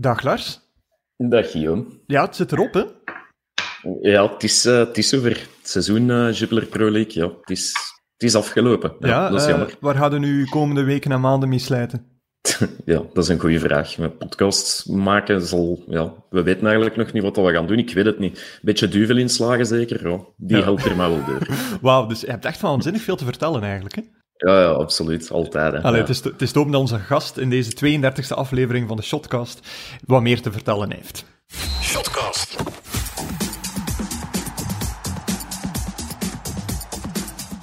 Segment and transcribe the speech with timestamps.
[0.00, 0.60] Dag Lars.
[1.16, 1.84] Dag Guillaume.
[2.06, 2.84] Ja, het zit erop, hè?
[4.00, 5.30] Ja, het is, uh, het is zover.
[5.30, 7.72] Het seizoen uh, Jupiler Pro League, ja, het is,
[8.12, 8.94] het is afgelopen.
[8.98, 9.76] Ja, ja dat is uh, jammer.
[9.80, 12.06] Waar gaan we nu komende weken en maanden mee slijten?
[12.84, 13.98] ja, dat is een goede vraag.
[13.98, 15.84] Met podcasts maken zal...
[15.86, 17.78] Ja, we weten eigenlijk nog niet wat we gaan doen.
[17.78, 18.58] Ik weet het niet.
[18.62, 20.08] Beetje duvel inslagen zeker.
[20.08, 20.62] Ja, die Ja.
[20.62, 21.46] helpt er maar wel door.
[21.80, 24.02] Wauw, dus je hebt echt waanzinnig veel te vertellen eigenlijk, hè?
[24.46, 25.30] Ja, ja absoluut.
[25.30, 25.72] Altijd.
[25.72, 25.78] Hè.
[25.82, 26.00] Allee, ja.
[26.00, 27.70] het, is te, het is te hopen dat onze gast in deze
[28.00, 29.68] 32e aflevering van de Shotcast
[30.06, 31.24] wat meer te vertellen heeft.
[31.82, 32.56] Shotcast.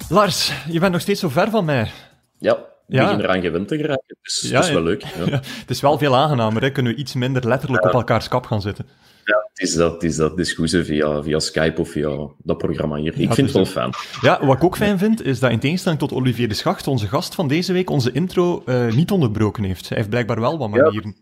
[0.08, 1.90] Lars, je bent nog steeds zo ver van mij.
[2.38, 3.04] Ja, ik Ja.
[3.04, 4.16] begin eraan gewend te geraken.
[4.22, 5.02] Dus Ja, dat is wel leuk.
[5.02, 5.24] Ja.
[5.24, 6.70] Ja, het is wel veel aangenamer, hè?
[6.70, 8.86] Kunnen we iets minder letterlijk op elkaars kap gaan zitten.
[9.28, 9.92] Ja, het is dat.
[9.92, 10.46] Het is dat.
[10.46, 13.12] Zo via, via Skype of via dat programma hier.
[13.12, 13.90] Ik Ja, vind het het wel fijn.
[14.20, 17.06] Ja, wat ik ook fijn vind, is dat in tegenstelling tot Olivier de Schacht, onze
[17.08, 19.88] gast van deze week, onze intro eh, niet onderbroken heeft.
[19.88, 21.16] Hij heeft blijkbaar wel wat manieren.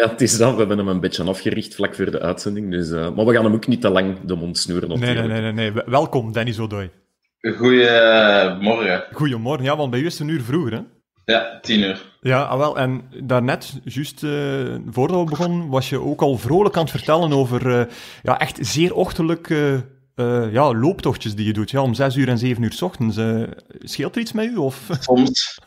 [0.00, 0.52] Ja, het is dat.
[0.52, 2.70] We hebben hem een beetje afgericht vlak voor de uitzending.
[2.70, 4.88] Dus, eh, maar we gaan hem ook niet te lang de mond snoeren.
[4.88, 5.72] Nee, nee, nee, nee, nee.
[5.86, 6.90] Welkom, Danny Zodoy.
[7.56, 9.04] Goedemorgen.
[9.12, 9.64] Goedemorgen.
[9.64, 10.80] Ja, want bij u is het een uur vroeger, hè?
[11.24, 12.10] Ja, tien uur.
[12.20, 12.78] Ja, ah, wel.
[12.78, 17.32] En daarnet, juist eh, voordat we begonnen, was je ook al vrolijk aan het vertellen
[17.32, 17.86] over eh,
[18.22, 21.70] ja, echt zeer ochtendelijke eh, ja, looptochtjes die je doet.
[21.70, 23.18] Ja, om zes uur en zeven uur 's ochtends.
[23.78, 24.56] Scheelt er iets met u?
[24.56, 24.88] Of?
[25.00, 25.60] Soms.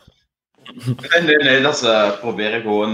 [0.84, 2.92] Nee, nee, nee, dat is proberen gewoon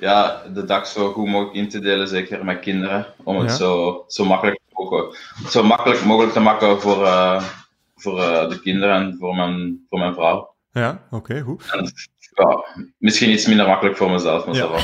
[0.00, 3.06] ja, de dag zo goed mogelijk in te delen, zeker met kinderen.
[3.24, 3.56] Om het Ja.
[3.56, 7.08] zo, zo, makkelijk mogelijk, zo makkelijk mogelijk te maken voor,
[7.96, 8.16] voor
[8.48, 10.53] de kinderen en voor mijn, voor mijn vrouw.
[10.74, 11.64] Ja, oké, goed.
[11.72, 11.92] En,
[12.34, 12.64] ja,
[12.98, 14.68] misschien iets minder makkelijk voor mezelf, maar Ja.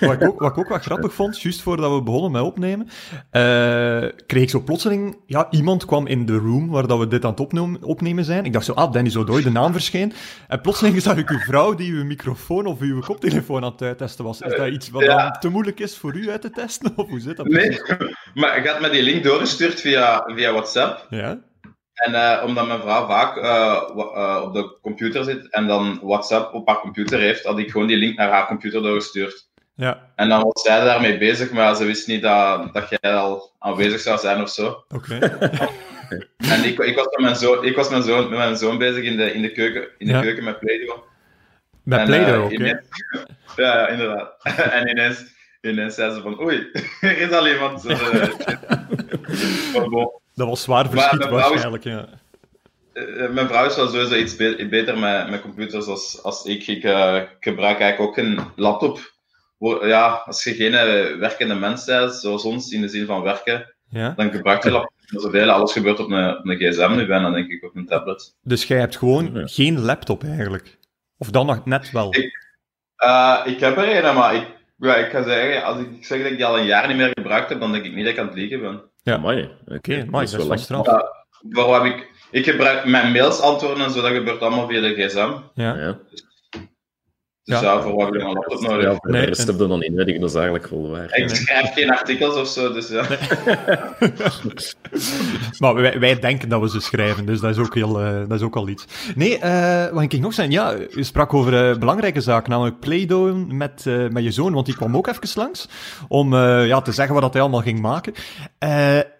[0.00, 2.88] Wat ik, ook, wat ik ook wat grappig vond, juist voordat we begonnen met opnemen,
[3.30, 5.18] eh, kreeg ik zo plotseling...
[5.26, 8.44] Ja, iemand kwam in de room waar dat we dit aan het opnemen, opnemen zijn.
[8.44, 10.12] Ik dacht zo, ah, Danny Zodoy, de naam verscheen.
[10.48, 14.24] En plotseling zag ik uw vrouw die uw microfoon of uw koptelefoon aan het uittesten
[14.24, 14.40] was.
[14.40, 15.22] Is dat iets wat Ja.
[15.22, 16.92] dan te moeilijk is voor u uit te testen?
[16.96, 17.46] Of hoe zit dat?
[17.46, 17.80] Nee,
[18.34, 21.06] maar je had me die link doorgestuurd via, via WhatsApp.
[21.10, 21.38] Ja?
[21.96, 26.54] En eh, omdat mijn vrouw vaak eh, eh, op de computer zit en dan WhatsApp
[26.54, 29.48] op haar computer heeft, had ik gewoon die link naar haar computer doorgestuurd.
[29.74, 33.50] Ja, En dan was zij daarmee bezig, maar ze wist niet dat, dat jij al
[33.58, 34.84] aanwezig zou zijn of zo.
[34.88, 35.18] oké.
[36.36, 38.78] En ik, ik, was, met mijn zoon, ik was met, mijn zoon, met mijn zoon
[38.78, 40.20] bezig in de, in de keuken, in de Ja.
[40.20, 40.98] keuken met Play-Doh.
[41.82, 42.54] Met Play-Doh, oké.
[43.56, 44.36] Ja, ja, inderdaad.
[44.72, 45.24] en ineens,
[45.60, 47.82] ineens zei ze van, oei, er is al iemand.
[49.90, 50.10] Bon.
[50.36, 52.08] Dat was zwaar Maar verschiet mijn vrouw is- waarschijnlijk, ja.
[52.92, 56.66] Eh, mijn vrouw is wel sowieso iets be- beter met, met computers als, als ik.
[56.66, 59.14] Ik eh, gebruik eigenlijk ook een laptop.
[59.58, 63.22] Wo- Ja, als je geen eh, werkende mens bent, zoals ons, in de zin van
[63.22, 64.12] werken, ja.
[64.16, 65.50] dan gebruik je laptop zoveel.
[65.50, 68.34] Alles gebeurt op een, op een gsm nu bijna, denk ik, op een tablet.
[68.42, 69.42] Dus jij hebt gewoon Ja.
[69.46, 70.78] geen laptop eigenlijk?
[71.18, 72.14] Of dan nog net wel?
[72.96, 74.46] Eh, ik heb er een, maar ik,
[74.78, 77.10] ja, ik ga zeggen, als ik zeg dat ik die al een jaar niet meer
[77.14, 78.82] gebruikt heb, dan denk ik niet dat ik aan het liegen ben.
[79.06, 79.14] Ja.
[79.14, 80.06] Amai, oké.
[80.10, 80.86] Dat is wel straf.
[80.86, 81.24] Ja.
[81.50, 82.10] Waarom heb ik...
[82.30, 85.32] Ik gebruik mijn mails antwoorden en zo, dat gebeurt allemaal via de gsm.
[85.54, 85.76] Ja.
[85.76, 85.98] Ja.
[86.10, 86.25] Dus
[87.48, 87.60] Ja.
[87.62, 88.82] ja, voor wat heb ik een laptop nodig?
[88.84, 90.90] Ja, voor Nee, de rest en- heb je dan niet nodig, dat is eigenlijk wel
[90.90, 91.16] waar.
[91.16, 93.04] Ik schrijf geen artikels of zo, dus ja.
[95.58, 98.38] Maar wij, wij denken dat we ze schrijven, dus dat is ook, heel, eh, dat
[98.38, 98.84] is ook al iets.
[99.14, 100.50] Nee, eh, wat ging ik nog zijn?
[100.50, 104.66] Ja, u sprak over eh, belangrijke zaken, namelijk Play-Doh met, eh, met je zoon, want
[104.66, 105.68] die kwam ook even langs
[106.08, 108.12] om eh, ja, te zeggen wat dat hij allemaal ging maken.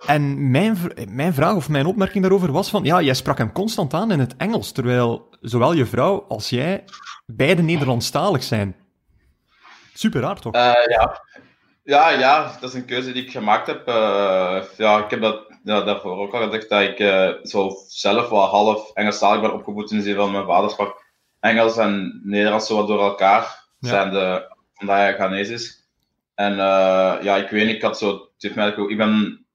[0.07, 0.77] En mijn,
[1.09, 4.21] mijn vraag of mijn opmerking daarover was van, ja, jij sprak hem constant aan in
[4.21, 6.85] het Engels, terwijl zowel je vrouw als jij
[7.27, 8.77] beide Nederlandstalig zijn.
[9.95, 10.55] Super raar, toch?
[10.55, 11.21] Eh, ja.
[11.83, 13.87] Ja, ja, dat is een keuze die ik gemaakt heb.
[13.89, 18.29] Eh, ja, ik heb dat ja, daarvoor ook al gezegd, dat ik eh, zo zelf
[18.29, 21.05] wel half Engelstalig ben opgevoed in de zin van mijn vader sprak
[21.41, 23.89] Engels en Nederlands zo wat door elkaar, Ja.
[23.89, 25.89] zijn de, omdat hij Ghanese is.
[26.35, 26.57] En
[27.23, 29.46] ja, ik weet niet, ik had zo, het heeft mij ook- ik ben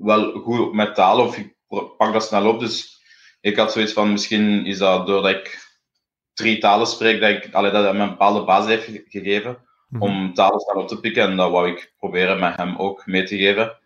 [0.00, 1.54] wel goed met talen, of ik
[1.96, 2.98] pak dat snel op, dus
[3.40, 5.68] ik had zoiets van, misschien is dat doordat ik
[6.34, 9.58] drie talen spreek, dat, ik, allee, dat hij me een bepaalde basis heeft ge- gegeven
[9.88, 10.02] Mhm.
[10.02, 11.22] om talen snel op te pikken.
[11.22, 13.76] En dat wou ik proberen met hem ook mee te geven.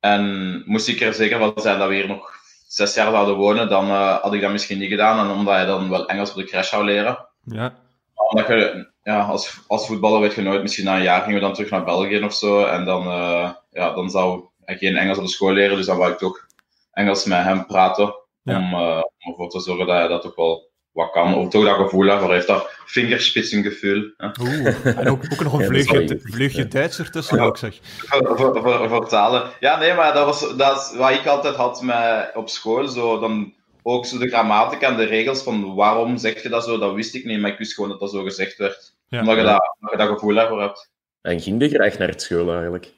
[0.00, 2.30] En moest ik er zeker van zijn dat we hier nog
[2.66, 5.26] zes jaar zouden wonen, dan eh, had ik dat misschien niet gedaan.
[5.28, 7.28] En omdat je dan wel Engels op de crash zou leren.
[7.44, 7.74] Ja,
[8.14, 11.40] Omdat je, ja, als, als voetballer weet je nooit, misschien na een jaar gingen we
[11.44, 12.64] dan terug naar België of zo.
[12.64, 15.76] En dan, eh, ja, dan zou ik geen Engels op de school leren.
[15.76, 16.46] Dus dan wou ik toch
[16.92, 18.14] Engels met hem praten.
[18.42, 18.58] Ja.
[18.58, 21.34] Om, eh, om ervoor te zorgen dat hij dat toch wel wat kan.
[21.34, 22.46] Of toch dat gevoel daarvoor heeft.
[22.46, 24.12] Dat vingerspitsengevoel.
[24.40, 27.78] Oeh, en ook, ook nog een vleugje, Duits ertussen ook, zeg.
[27.82, 29.50] voor, voor, voor, voor talen.
[29.60, 32.88] Ja, nee, maar dat, was, dat is wat ik altijd had met, op school.
[32.88, 36.78] Zo, dan ook zo de grammatica en de regels van waarom zeg je dat zo,
[36.78, 37.40] dat wist ik niet.
[37.40, 38.94] Maar ik wist gewoon dat dat zo gezegd werd.
[39.08, 39.20] Ja.
[39.20, 40.90] Omdat je dat, omdat je dat gevoel daarvoor hebt.
[41.22, 42.92] En ging je graag naar het school eigenlijk?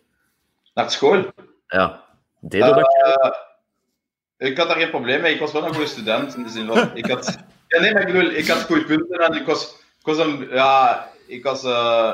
[0.74, 1.24] Naar school?
[1.66, 2.04] Ja.
[2.40, 2.78] Deed dat?
[2.78, 3.30] Uh,
[4.48, 5.34] ik had daar geen probleem mee.
[5.34, 6.36] Ik was wel een goede student.
[6.36, 7.38] In de zin van, ik had...
[7.68, 9.82] Ja, nee, maar ik bedoel, ik had goede punten en ik was...
[9.98, 10.48] Ik was een...
[10.50, 11.64] Ja, ik was...
[11.64, 11.70] Uh,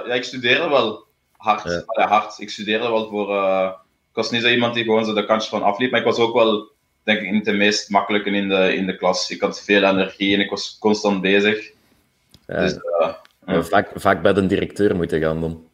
[0.07, 1.05] ja, ik studeerde wel
[1.37, 1.63] hard.
[1.63, 1.83] Ja.
[1.87, 2.39] Allee, hard.
[2.39, 3.31] Ik studeerde wel voor...
[3.31, 3.71] Uh,
[4.09, 6.19] ik was niet zo iemand die gewoon zo de kantjes van afliep, maar ik was
[6.19, 6.71] ook wel,
[7.03, 9.31] denk ik, niet de meest makkelijke in de, in de klas.
[9.31, 11.71] Ik had veel energie en ik was constant bezig.
[12.47, 12.61] Ja.
[12.61, 12.79] Dus,
[13.47, 13.63] ja.
[13.63, 15.70] vaak, vaak bij de directeur moeten gaan dan.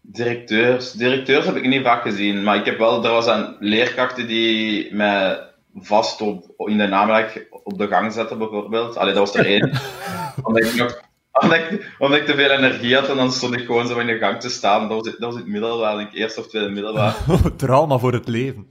[0.00, 4.26] Directeurs, directeurs heb ik niet vaak gezien, maar ik heb wel, er was een leerkrachten
[4.26, 8.96] die mij vast op, in de namiddag op de gang zetten, bijvoorbeeld.
[8.96, 9.72] Allee, dat was er één.
[10.42, 11.02] omdat, ik nog,
[11.32, 14.06] omdat, ik, omdat ik te veel energie had en dan stond ik gewoon zo in
[14.06, 14.88] de gang te staan.
[14.88, 17.16] Dat was, dat was het middelbaar, denk ik, eerst of tweede middelbaar.
[17.56, 18.66] Trauma voor het leven.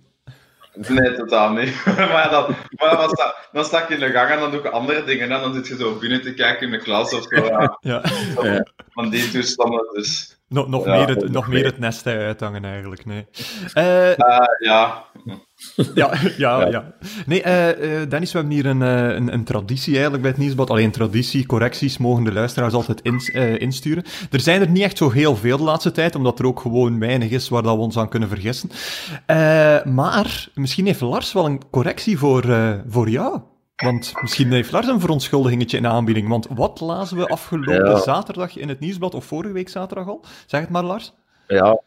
[0.88, 1.85] Nee, totaal niet.
[2.13, 4.65] maar dan, maar dan, sta, dan sta ik in de gang en dan doe ik
[4.65, 5.31] andere dingen.
[5.31, 7.45] En dan zit je zo binnen te kijken in de klas of zo.
[7.45, 7.77] Ja.
[7.79, 8.65] ja.
[8.89, 10.37] Van die toestanden, dus...
[10.50, 13.06] Nog, nog, Ja, meer, het, nog meer het nest uithangen, eigenlijk.
[13.06, 13.26] Nee.
[13.74, 15.04] Eh, Ah, ja.
[15.96, 16.94] ja, ja, ja.
[17.26, 20.70] Nee, eh, eh, Dennis, we hebben hier een, een, een traditie eigenlijk bij het Nieuwsblad.
[20.70, 23.30] Alleen traditie, correcties mogen de luisteraars altijd ins-
[23.60, 24.04] insturen.
[24.32, 27.00] Er zijn er niet echt zo heel veel de laatste tijd, omdat er ook gewoon
[27.00, 28.70] weinig is waar dat we ons aan kunnen vergissen.
[29.94, 32.46] Maar misschien heeft Lars wel een correctie voor,
[32.88, 33.40] voor jou.
[33.83, 36.27] Want misschien heeft Lars een verontschuldigingetje in de aanbieding.
[36.27, 38.00] Want wat lazen we afgelopen Ja.
[38.00, 40.25] zaterdag in het Nieuwsblad, of vorige week zaterdag al?
[40.45, 41.13] Zeg het maar, Lars.
[41.47, 41.81] Ja,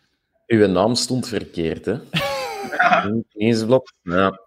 [0.46, 1.92] uw naam stond verkeerd, hè?
[3.06, 3.92] In het Nieuwsblad.
[4.02, 4.40] Ja.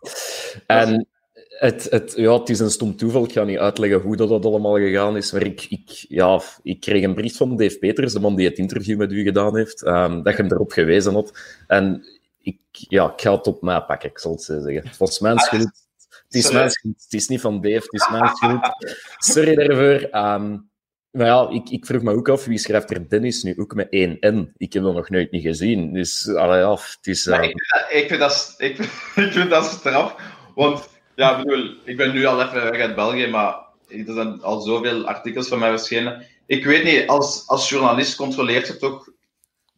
[0.68, 1.08] En
[1.48, 3.24] het, het, ja, het is een stom toeval.
[3.24, 5.32] Ik ga niet uitleggen hoe dat, dat allemaal gegaan is.
[5.32, 8.58] Maar ik, ik, ja, ik kreeg een brief van Dave Peters, de man die het
[8.58, 11.40] interview met u gedaan heeft, ehm, dat je hem erop gewezen had.
[11.68, 12.06] En
[12.42, 14.88] ik, ja, ik ga het op mij pakken, ik zal het zo zeggen.
[14.88, 15.83] Het was mijn schuld.
[16.34, 17.02] Het is mijn schuld.
[17.04, 18.70] Het is niet van Dave, het is mijn schuld.
[19.18, 20.08] Sorry daarvoor.
[21.12, 23.88] Maar ja, ik, ik vroeg me ook af, wie schrijft er Dennis nu ook met
[23.90, 24.54] één N?
[24.58, 25.94] Ik heb dat nog nooit niet gezien.
[25.94, 27.28] Dus, allee, ja, het is...
[27.28, 28.90] Eh, ik, vind dat- ik, vind dat, ik, vind-
[29.28, 30.16] ik vind dat straf.
[30.56, 33.56] Want, ja, ik bedoel, ik ben nu al even weg uit België, maar
[33.88, 36.26] er zijn al zoveel artikels van mij verschenen.
[36.46, 39.10] Ik weet niet, als, als journalist controleert je toch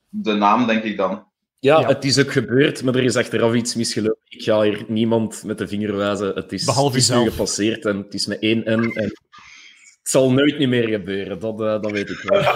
[0.09, 1.27] de naam, denk ik dan.
[1.59, 1.87] Ja, Ja.
[1.87, 4.19] het is ook gebeurd, maar er is achteraf iets misgelopen.
[4.27, 6.31] Ik ga hier niemand met de vinger wijzen.
[6.35, 8.91] Het is, Behalve het is nu gepasseerd en het is met één N.
[8.93, 9.03] En
[10.01, 12.41] het zal nooit niet meer gebeuren, dat, eh, dat weet ik wel.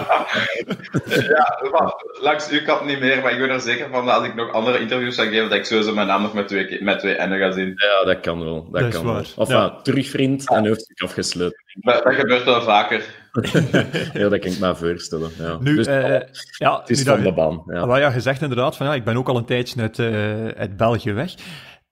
[1.28, 4.26] Ja, maar langs uw kant niet meer, maar ik ben er zeker van dat als
[4.26, 6.98] ik nog andere interviews zou geven, dat ik sowieso mijn naam nog met twee, met
[6.98, 7.72] twee N'en ga zien.
[7.76, 8.68] Ja, dat kan wel.
[8.70, 9.16] Dat, kan wel.
[9.16, 9.80] Enfin, Ja.
[9.82, 11.62] terugvriend en hoofdstuk afgesloten.
[11.74, 13.04] Dat, dat gebeurt wel vaker.
[14.20, 15.30] Ja, dat kan ik me voorstellen.
[15.38, 15.58] Ja.
[15.60, 16.20] Nu, dus, eh,
[16.58, 17.62] ja, het is nu van dat- de baan.
[17.66, 17.86] Ja.
[17.86, 20.76] Wel ja, gezegd inderdaad van ja, ik ben ook al een tijdje uit, eh, uit
[20.76, 21.34] België weg.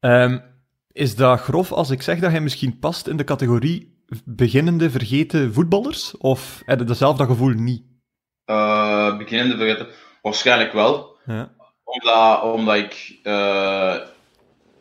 [0.01, 0.39] Ehm,
[0.93, 5.53] is dat grof als ik zeg dat hij misschien past in de categorie beginnende vergeten
[5.53, 6.17] voetballers?
[6.17, 7.83] Of heb je datzelfde gevoel niet?
[8.45, 9.87] Eh beginnende vergeten.
[10.23, 11.17] Waarschijnlijk wel.
[11.27, 11.51] Ja.
[11.85, 13.95] Omdat, omdat ik eh,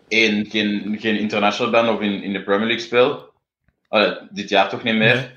[0.08, 3.26] één, geen, geen international ben of in, in de Premier League speel.
[4.30, 5.16] Dit jaar toch niet meer.
[5.16, 5.30] Nee.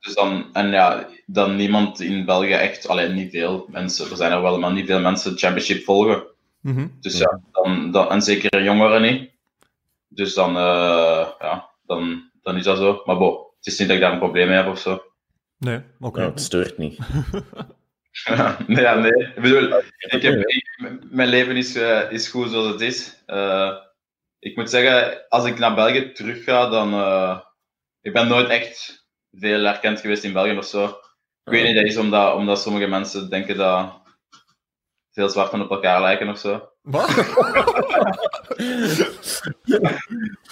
[0.00, 4.32] Dus dan, en ja, dan niemand in België echt, alleen niet veel mensen, er zijn
[4.32, 6.22] er wel, maar niet veel mensen Championship volgen.
[6.60, 6.86] Mhm.
[7.00, 9.30] Dus ja, dan, dan, en zeker jongeren niet.
[10.08, 13.02] Dus dan, eh, ja, dan, dan is dat zo.
[13.04, 15.02] Maar bo, het is niet dat ik daar een probleem mee heb of zo.
[15.58, 16.20] Nee, oké.
[16.22, 16.98] Ja, het steurt niet.
[18.66, 19.12] nee, ja, nee.
[19.12, 23.22] Ik bedoel, ik heb, ik- m- mijn leven is, eh, is goed zoals het is.
[23.26, 23.76] Eh,
[24.38, 26.92] ik moet zeggen, als ik naar België terug ga, dan.
[26.92, 27.38] eh,
[28.02, 28.99] ik ben nooit echt
[29.32, 30.84] veel erkend geweest in België of zo.
[31.44, 33.92] Ik weet niet, dat is omdat, omdat sommige mensen denken dat
[35.12, 36.68] veel zwarten op elkaar lijken of zo.
[36.82, 37.08] Wat?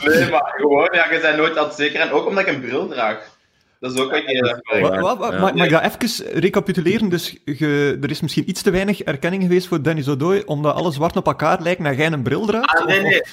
[0.05, 2.01] Nee, maar gewoon, ja, je bent nooit altijd zeker.
[2.01, 3.37] En ook omdat ik een bril draag.
[3.81, 5.01] Dat is ook wat erg Ja.
[5.01, 5.19] Mag,
[5.55, 7.09] mag ik dat even recapituleren?
[7.09, 10.93] Dus je, er is misschien iets te weinig erkenning geweest voor Dennis Odoi, omdat alle
[10.93, 12.79] zwart op elkaar lijken en jij een bril draagt?
[12.79, 13.31] Ah, nee, Of-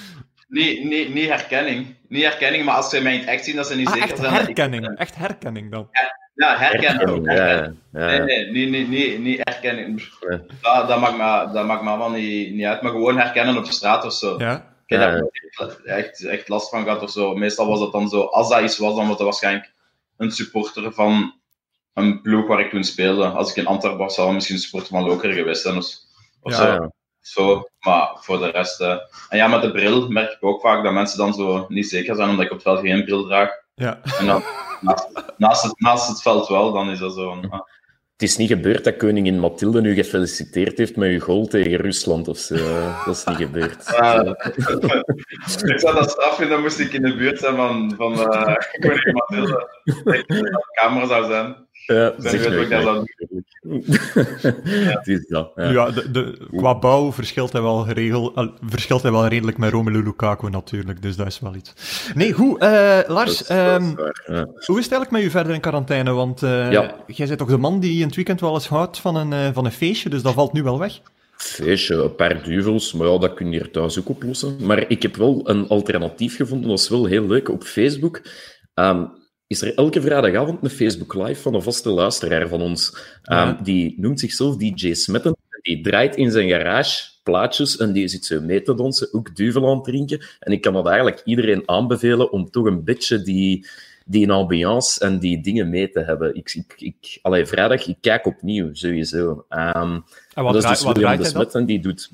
[0.48, 0.80] nee.
[0.80, 1.96] Niet, niet, niet herkenning.
[2.08, 4.10] Niet herkenning, maar als ze mij in het echt zien, dat ze niet Ah, zeker
[4.10, 4.34] echt zijn.
[4.34, 4.98] ik- herkenning.
[4.98, 5.88] Echt herkenning dan.
[6.36, 7.26] Ja, herkenning.
[7.32, 7.74] Ja, ja, ja.
[7.92, 10.10] Nee, nee, niet, niet, niet, niet herkenning.
[10.28, 10.40] Nee.
[10.62, 13.66] Dat, dat, maakt me, dat maakt me allemaal niet, niet uit, maar gewoon herkennen op
[13.66, 14.36] straat of zo.
[14.38, 14.74] Ja.
[14.88, 17.36] Ik heb daar echt, echt last van gehad of zo.
[17.36, 19.74] Meestal was dat dan zo, als dat iets was, dan was dat waarschijnlijk
[20.18, 21.34] een supporter van
[21.94, 23.26] een ploeg waar ik toen speelde.
[23.28, 25.86] Als ik in Antwerpen was, zou misschien een supporter van Loker geweest zijn of,
[26.42, 26.90] of Ja, zo.
[27.28, 27.70] Zo.
[27.80, 28.82] Maar voor de rest...
[28.82, 28.98] eh,
[29.30, 32.16] En ja, met de bril merk ik ook vaak dat mensen dan zo niet zeker
[32.16, 33.50] zijn, omdat ik op het veld geen bril draag.
[33.74, 34.00] Ja.
[34.20, 34.44] En dan
[34.82, 37.50] naast, naast, het, naast het veld wel, dan is dat zo van...
[37.50, 37.60] ah.
[38.18, 42.28] Het is niet gebeurd dat koningin Mathilde u gefeliciteerd heeft met uw goal tegen Rusland
[42.28, 42.56] of zo.
[43.06, 43.94] Dat is niet gebeurd.
[43.96, 44.20] Eh,
[45.74, 49.14] ik zou dat straf vinden, moest ik in de buurt zijn van, van uh, koningin
[49.14, 49.70] Mathilde.
[50.04, 51.65] Dat ik op de kamer zou zijn.
[51.86, 52.70] Ja, zeg nooit
[54.96, 55.52] Het is dat.
[55.56, 55.70] Ja.
[55.70, 60.04] Ja, de, de, qua bouw verschilt hij, wel geregeld, verschilt hij wel redelijk met Romelu
[60.04, 61.74] Lukaku natuurlijk, dus dat is wel iets.
[62.16, 62.60] Nee, goed.
[62.62, 64.44] eh, Lars, Dat is- dat is ehm, waar, ja.
[64.46, 66.12] hoe is het eigenlijk met u verder in quarantaine?
[66.12, 66.96] Want eh, Ja.
[67.08, 69.50] jij bent toch de man die in het weekend wel eens houdt van een, eh,
[69.54, 71.00] van een feestje, dus dat valt nu wel weg.
[71.38, 74.56] Feestje, een paar duvels, maar ja, dat kun je hier thuis ook oplossen.
[74.62, 77.50] Maar ik heb wel een alternatief gevonden, dat is wel heel leuk.
[77.50, 78.22] Op Facebook
[78.74, 79.06] ehm,
[79.48, 82.98] is er elke vrijdagavond een Facebook Live van een vaste luisteraar van ons.
[83.24, 83.64] Ehm.
[83.64, 85.36] Die noemt zichzelf DJ Smetten.
[85.62, 89.70] Die draait in zijn garage plaatjes en die zit zo mee te dansen, ook duvel
[89.70, 90.22] aan het drinken.
[90.40, 93.68] En ik kan dat eigenlijk iedereen aanbevelen om toch een beetje die,
[94.06, 96.36] die ambiance en die dingen mee te hebben.
[96.36, 99.46] Ik, ik, ik, allee, vrijdag, ik kijk opnieuw, sowieso.
[99.50, 100.00] Ehm,
[100.34, 101.42] En wat, dat is draai- dus wat William de hij dan?
[101.42, 102.10] Smet en die doet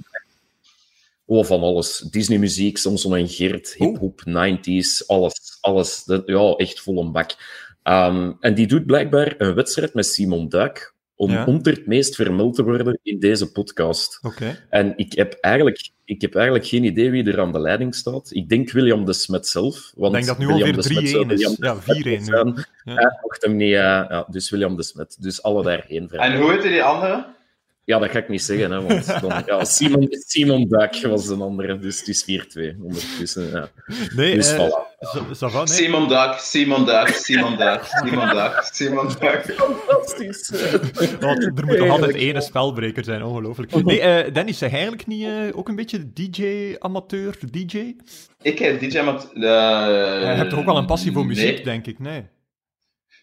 [1.38, 1.98] oh, van alles.
[1.98, 5.58] Disney-muziek, Samson en Geert, hip-hop, 90s, alles.
[5.62, 6.04] alles.
[6.04, 7.32] Dat, ja, echt vol een bak.
[7.84, 11.46] Ehm, en die doet blijkbaar een wedstrijd met Simon Duik om Ja.
[11.46, 14.20] onder het meest vermeld te worden in deze podcast.
[14.22, 14.66] Oké.
[14.70, 18.30] En ik heb, eigenlijk, ik heb eigenlijk geen idee wie er aan de leiding staat.
[18.34, 19.92] Ik denk William de Smet zelf.
[19.96, 21.40] Want Ik denk dat nu William alweer de Smet zou 3-1 is.
[21.40, 22.26] William Ja, de Smet 4-1 nu.
[22.26, 22.48] zijn.
[22.84, 22.94] Ja.
[22.94, 23.70] Hij mocht hem niet...
[23.70, 25.18] ja, dus William de Smet.
[25.20, 26.10] Dus alle daarheen.
[26.10, 27.26] En hoe heette die andere?
[27.91, 31.41] Ja, dat ga ik niet zeggen, hè, want dan, ja, Simon, Simon Duik was een
[31.41, 33.50] andere, dus het is 4-2 ondertussen.
[33.50, 33.69] Ja.
[34.15, 35.51] Nee, Dus eh, voilà.
[35.51, 35.67] nee?
[35.67, 39.55] Simon Duck, Simon Duck, Simon Duck, Simon Duck, Simon Duck.
[39.88, 40.51] Fantastisch.
[41.19, 43.83] Want er moet toch altijd ene spelbreker zijn, ongelooflijk.
[43.83, 47.95] Nee, eh, Dennis, zeg eigenlijk niet eh, ook een beetje DJ-amateur, DJ?
[48.41, 49.29] Ik heb DJ met...
[49.33, 51.63] Uh, Je hebt toch ook wel een passie voor muziek, Nee.
[51.63, 52.00] denk ik?
[52.00, 52.25] Nee.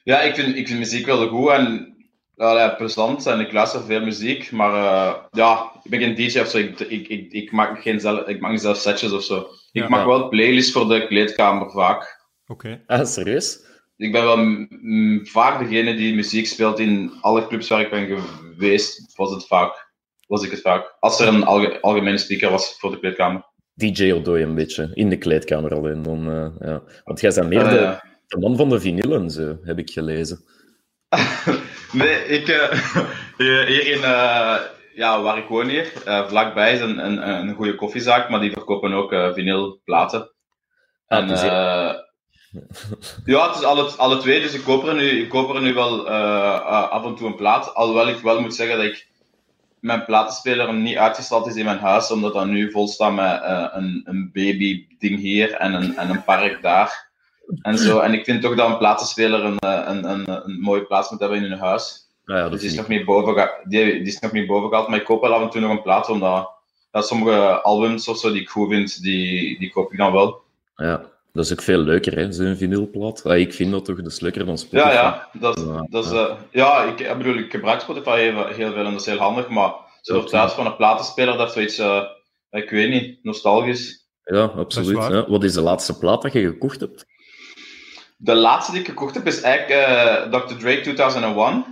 [0.05, 1.97] Ja, ik vind, ik vind muziek wel goed en
[2.39, 6.49] allee, plezant en ik luister veel muziek, maar eh, ja, ik ben geen DJ of
[6.49, 6.59] zo.
[6.59, 9.39] Ik, ik, ik, ik, maak, geen zelf, ik maak niet zelf setjes of zo.
[9.73, 9.89] Ik Ja.
[9.89, 10.07] maak Ja.
[10.07, 12.27] wel playlists voor de kleedkamer vaak.
[12.47, 12.83] Oké.
[12.87, 13.67] Ah, serieus?
[13.97, 18.07] Ik ben wel mm, vaak degene die muziek speelt in alle clubs waar ik ben
[18.07, 19.87] geweest, was het vaak.
[20.27, 20.97] Was ik het vaak.
[21.01, 23.43] Als er een alge- algemene speaker was voor de kleedkamer.
[23.75, 26.03] DJ Odoi een beetje, in de kleedkamer alleen.
[26.03, 26.83] Dan, eh, ja.
[27.05, 28.03] Want jij bent meer Ah, de, ja.
[28.27, 30.45] de man van de vinyl en zo, heb ik gelezen.
[31.93, 32.79] Nee, ik, eh,
[33.39, 34.57] hier in, eh,
[34.95, 38.53] ja, waar ik woon hier, eh, vlakbij is een, een, een goede koffiezaak, maar die
[38.53, 40.33] verkopen ook vinylplaten.
[41.07, 41.29] Ah, En,
[43.25, 45.75] ja, het is alle, alle twee, dus ik koop er nu, ik koop er nu
[45.75, 47.75] wel af en toe een plaat.
[47.75, 49.09] Alhoewel ik wel moet zeggen dat ik
[49.81, 53.41] mijn platenspeler niet uitgestald is in mijn huis, omdat dat nu vol staat met
[53.75, 57.08] een, een baby-ding hier en een, en een park daar.
[57.63, 57.99] En, zo.
[57.99, 61.21] en ik vind toch dat een platenspeler een, eh, een, een, een mooie plaats moet
[61.21, 62.07] hebben in hun huis.
[62.25, 64.89] Ja, dat Dus die is nog niet boven die, die is nog niet boven gehaald,
[64.89, 66.51] maar ik koop wel af en toe nog een plaat, omdat
[66.93, 70.43] ja, sommige albums of zo die ik goed vind, die, die koop ik dan wel.
[70.77, 71.03] Ja,
[71.33, 73.25] dat is ook veel leuker, hè, zo'n vinylplaat.
[73.25, 74.89] Ah, ik vind dat toch, dat is leuker dan Spotify.
[74.89, 76.27] Ja, ja, dat, is- Ja, dat is, ja.
[76.29, 79.19] eh, ja ik, ik bedoel, ik gebruik Spotify heel, heel veel en dat is heel
[79.19, 82.03] handig, maar zo Ja, op plaats van een platenspeler, dat is zoiets, eh,
[82.51, 84.07] ik weet niet, nostalgisch.
[84.25, 85.07] Ja, absoluut.
[85.07, 85.29] Ja.
[85.29, 87.07] Wat is de laatste plaat dat je gekocht hebt?
[88.21, 90.55] De laatste die ik gekocht heb is eigenlijk eh, Dr.
[90.57, 91.65] Dre 2001,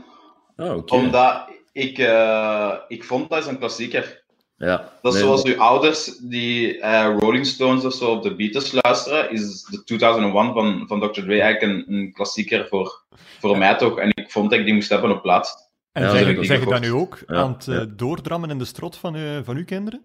[0.57, 0.95] Ah, oké.
[0.95, 4.25] omdat ik, eh, ik vond dat is een klassieker.
[4.57, 4.93] Ja.
[5.03, 8.79] Dat is Nee, zoals uw ouders die eh, Rolling Stones of zo op de Beatles
[8.83, 11.21] luisteren, is de 2001 van, van Dr.
[11.21, 13.03] Dre eigenlijk een, een klassieker voor,
[13.41, 13.99] voor mij toch.
[13.99, 15.55] En ik vond dat ik die moest hebben op plaats.
[15.93, 18.65] En Ja, zeg, zeg je dat nu ook Ja, aan het eh, doordrammen in de
[18.65, 20.03] strot van, uw- van uw kinderen?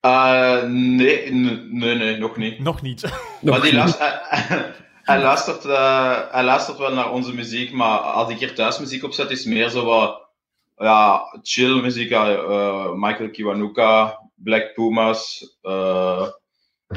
[0.00, 2.58] Eh, nee, nee, nee, nog niet.
[2.58, 3.02] Nog niet.
[3.40, 3.98] Nog maar die niet.
[5.10, 9.04] hij, luistert, eh, hij luistert wel naar onze muziek, maar als ik hier thuis muziek
[9.04, 10.28] opzet, is het meer zo wat
[10.76, 12.08] ja, chill muziek.
[12.08, 16.26] ja, eh, Michael Kiwanuka, Black Pumas, eh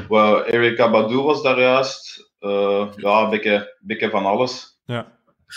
[0.08, 2.32] wel, Erika Badu was daar juist.
[2.38, 4.78] Eh, ja, een beetje, beetje van alles.
[4.84, 5.12] Ja.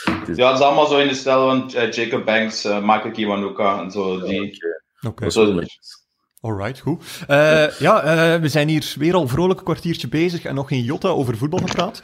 [0.06, 3.80] Ja, het is allemaal zo in de stijl van eh, Jacob Banks, eh, Michael Kiwanuka
[3.80, 4.20] en zo.
[4.22, 4.58] Die,
[5.08, 6.07] Oké, wel netjes.
[6.42, 7.04] Alright, goed.
[7.28, 10.84] Eh, ja, eh, we zijn hier weer al vrolijk een kwartiertje bezig en nog geen
[10.84, 12.02] jota over voetbal gepraat.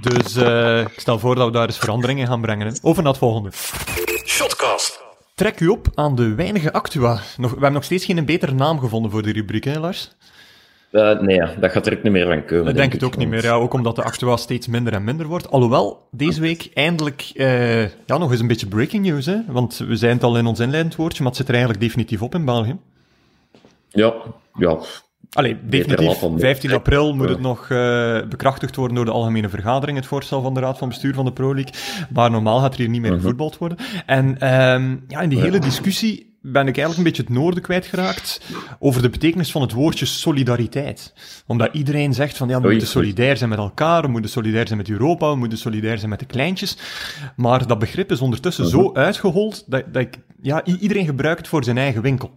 [0.00, 2.66] Dus eh, ik stel voor dat we daar eens verandering in gaan brengen.
[2.66, 2.72] hè.
[2.82, 3.50] Over naar het volgende.
[4.26, 5.02] Shotcast.
[5.34, 7.20] Trek u op aan de weinige actua.
[7.36, 10.10] Nog, we hebben nog steeds geen betere naam gevonden voor die rubriek, hè Lars?
[10.90, 12.66] Eh, nee, ja, dat gaat er ook niet meer van komen.
[12.68, 13.52] Ik denk het ook niet meer, ja.
[13.52, 15.50] Ook omdat de actua steeds minder en minder wordt.
[15.50, 19.36] Alhoewel, deze week eindelijk eh, ja, nog eens een beetje breaking news, hè.
[19.46, 22.22] Want we zijn het al in ons inleidend woordje, maar het zit er eigenlijk definitief
[22.22, 22.76] op in België.
[23.94, 24.14] Ja,
[24.58, 24.78] ja.
[25.32, 26.06] Allee, definitief.
[26.06, 26.40] laat dan niet.
[26.40, 30.54] 15 april moet het nog eh, bekrachtigd worden door de algemene vergadering, het voorstel van
[30.54, 31.72] de Raad van Bestuur van de Pro League.
[32.12, 33.20] Maar normaal gaat er hier niet meer Mhm.
[33.20, 33.78] gevoetbald worden.
[34.06, 38.40] En ehm, ja, in die hele discussie ben ik eigenlijk een beetje het noorden kwijtgeraakt
[38.78, 41.14] over de betekenis van het woordje solidariteit.
[41.46, 44.78] Omdat iedereen zegt van ja, we moeten solidair zijn met elkaar, we moeten solidair zijn
[44.78, 46.78] met Europa, we moeten solidair zijn met de kleintjes.
[47.36, 48.72] Maar dat begrip is ondertussen Mhm.
[48.74, 52.34] zo uitgehold dat, dat ik ja, iedereen gebruikt het voor zijn eigen winkel.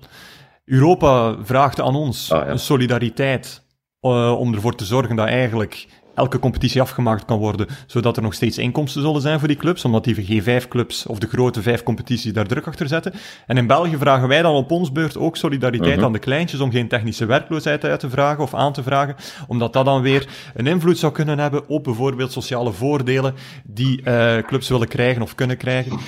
[0.68, 2.52] Europa vraagt aan ons ah, ja.
[2.52, 3.64] een solidariteit
[4.02, 8.34] uh, om ervoor te zorgen dat eigenlijk elke competitie afgemaakt kan worden, zodat er nog
[8.34, 12.34] steeds inkomsten zullen zijn voor die clubs, omdat die G5-clubs of de grote vijf competities
[12.34, 13.14] daar druk achter zetten.
[13.46, 16.06] En in België vragen wij dan op ons beurt ook solidariteit uh -huh.
[16.06, 19.16] aan de kleintjes om geen technische werkloosheid uit te vragen of aan te vragen,
[19.48, 23.34] omdat dat dan weer een invloed zou kunnen hebben op bijvoorbeeld sociale voordelen
[23.64, 26.00] die uh, clubs willen krijgen of kunnen krijgen.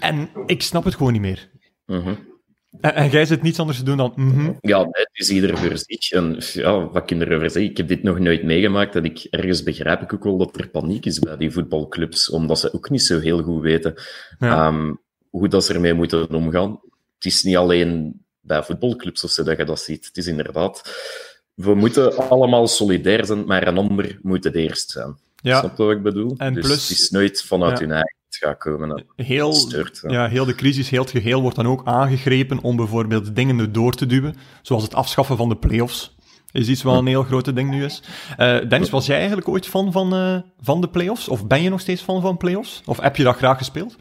[0.00, 1.50] En ik snap het gewoon niet meer.
[1.86, 2.16] Uh -huh.
[2.80, 4.12] En, en jij zit niets anders te doen dan.
[4.16, 4.58] Mm -hmm.
[4.60, 6.10] Ja, het is ieder voor zich.
[6.10, 8.92] En ja, wat ik erover zeg, ik heb dit nog nooit meegemaakt.
[8.92, 12.58] Dat ik ergens begrijp ik ook wel dat er paniek is bij die voetbalclubs, omdat
[12.58, 13.94] ze ook niet zo heel goed weten
[14.38, 14.66] ja.
[14.66, 15.00] um,
[15.30, 16.80] hoe dat ze ermee moeten omgaan.
[17.14, 20.06] Het is niet alleen bij voetbalclubs of zo dat je dat ziet.
[20.06, 20.82] Het is inderdaad.
[21.54, 25.16] We moeten allemaal solidair zijn, maar een ander moet het eerst zijn.
[25.36, 25.58] Ja.
[25.58, 26.34] Snap je wat ik bedoel?
[26.36, 27.84] En dus plus, het is nooit vanuit ja.
[27.84, 29.04] hun eigen gaat komen.
[29.16, 30.28] Heel, Steurt, ja.
[30.28, 34.06] heel de crisis, heel het geheel wordt dan ook aangegrepen om bijvoorbeeld dingen door te
[34.06, 36.16] duwen, zoals het afschaffen van de play-offs.
[36.52, 38.02] Is iets wat een heel grote ding nu is.
[38.38, 41.28] Uh, Dennis, was jij eigenlijk ooit fan van, uh, van de play-offs?
[41.28, 42.82] Of ben je nog steeds fan van play-offs?
[42.84, 43.96] Of heb je dat graag gespeeld?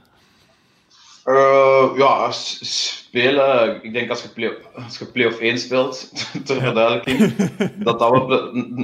[1.25, 3.83] Uh, ja, spelen.
[3.83, 6.11] Ik denk als je play, als je play-off 1 speelt,
[6.45, 7.35] ter verduidelijking,
[7.83, 8.27] dat dat, wel,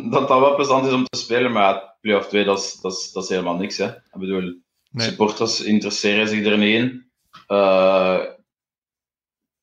[0.09, 1.51] dat dat wel plezant is om te spelen.
[1.51, 3.77] Maar play-off 2, dat is, dat, is, dat is helemaal niks.
[3.77, 3.87] Hè.
[3.87, 5.07] Ik bedoel, nee.
[5.07, 7.11] supporters interesseren zich er niet in.
[7.47, 8.19] Uh,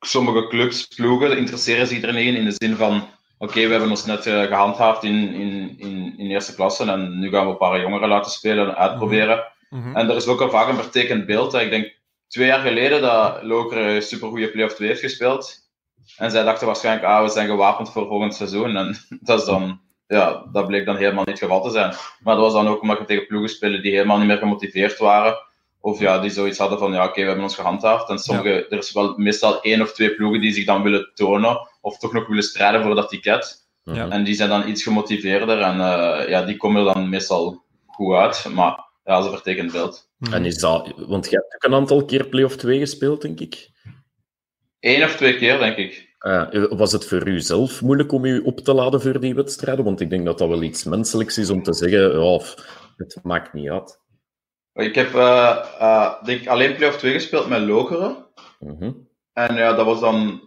[0.00, 2.36] sommige clubs, ploegen, interesseren zich er niet in.
[2.36, 2.96] In de zin van:
[3.38, 6.90] oké, okay, we hebben ons net uh, gehandhaafd in, in, in, in eerste klasse.
[6.90, 9.44] En nu gaan we een paar jongeren laten spelen en uitproberen.
[9.70, 9.96] Mm -hmm.
[9.96, 11.52] En er is ook al vaak een vertekend beeld.
[11.52, 11.60] Hè.
[11.60, 15.62] Ik denk twee jaar geleden dat Loker een supergoeie play-off 2 heeft gespeeld.
[16.16, 18.76] En zij dachten waarschijnlijk, ah, we zijn gewapend voor volgend seizoen.
[18.76, 21.94] En dat is dan, ja, dat bleek dan helemaal niet het geval te zijn.
[22.20, 24.98] Maar dat was dan ook omdat je tegen ploegen speelde die helemaal niet meer gemotiveerd
[24.98, 25.36] waren.
[25.80, 28.08] Of ja, die zoiets hadden van, ja, oké, okay, we hebben ons gehandhaafd.
[28.08, 28.54] En sommige, ja.
[28.54, 31.68] er is wel meestal één of twee ploegen die zich dan willen tonen.
[31.80, 33.66] Of toch nog willen strijden voor dat ticket.
[33.82, 34.08] Ja.
[34.08, 35.60] En die zijn dan iets gemotiveerder.
[35.60, 38.46] En uh, ja, die komen er dan meestal goed uit.
[38.52, 40.08] Maar ja, een vertekend beeld.
[40.30, 43.70] En is dat, want je hebt ook een aantal keer play-off 2 gespeeld, denk ik?
[44.80, 46.13] Eén of twee keer, denk ik.
[46.24, 49.84] Uh, was het voor u zelf moeilijk om u op te laden voor die wedstrijden?
[49.84, 52.42] Want ik denk dat dat wel iets menselijks is om te zeggen, oh,
[52.96, 54.02] het maakt niet uit.
[54.72, 58.26] Ik heb uh, uh, denk alleen play-off 2 gespeeld met Lokeren.
[58.58, 59.08] Mm -hmm.
[59.32, 60.40] En ja, dat was dan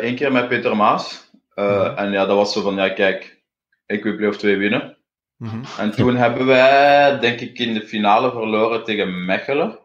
[0.00, 1.30] één keer met Peter Maas.
[1.54, 1.96] Mm -hmm.
[1.96, 3.42] En ja, dat was zo van, ja kijk,
[3.86, 4.96] ik wil play-off 2 winnen.
[5.36, 5.62] Mm -hmm.
[5.78, 9.78] En toen hebben wij, denk ik, in de finale verloren tegen Mechelen.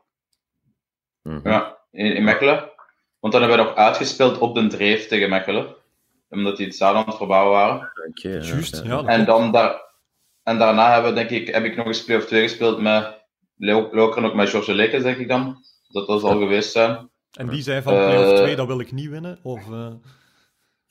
[1.21, 1.51] Mm -hmm.
[1.51, 2.70] Ja, in, in, Mechelen.
[3.21, 5.75] Want dan hebben we nog uitgespeeld op de dreef tegen Mechelen.
[6.29, 7.91] Omdat die het stadion aan het verbouwen waren.
[8.09, 9.03] Okay, ja, Juist, ja.
[9.03, 9.81] En, dan daar,
[10.43, 13.19] en daarna hebben we, denk ik, heb ik nog eens play-off 2 gespeeld met
[13.57, 15.63] Loker en ook met George Lekes, denk ik dan.
[15.87, 17.09] Dat dat zal geweest zijn.
[17.31, 19.39] En die zei van play-off 2, uh, dat wil ik niet winnen?
[19.43, 19.67] Of...
[19.69, 19.87] Uh...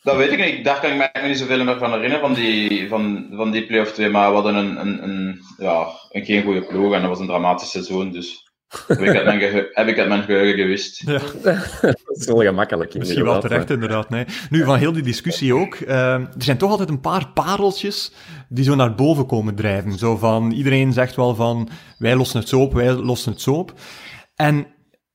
[0.02, 0.64] Dat weet ik niet.
[0.64, 3.92] Daar kan ik me niet zoveel meer van herinneren, van die, van, van die play-off
[3.92, 4.08] 2.
[4.08, 7.26] Maar we hadden een, een, een, ja, een geen goede ploeg en dat was een
[7.26, 8.12] dramatisch seizoen.
[8.12, 8.49] Dus
[8.86, 11.02] heb ik uit mijn, geheugen, heb ik uit mijn geheugen gewist.
[11.06, 11.20] Ja.
[11.82, 12.98] dat is wel gemakkelijk.
[12.98, 14.10] Misschien wel terecht, inderdaad.
[14.10, 14.24] Nee.
[14.50, 15.74] Nu, van heel die discussie ook.
[15.74, 18.12] Uh, er zijn toch altijd een paar pareltjes
[18.48, 19.98] die zo naar boven komen drijven.
[19.98, 23.52] Zo van, iedereen zegt wel van, wij lossen het zo op, wij lossen het zo
[23.52, 23.72] op.
[24.34, 24.66] En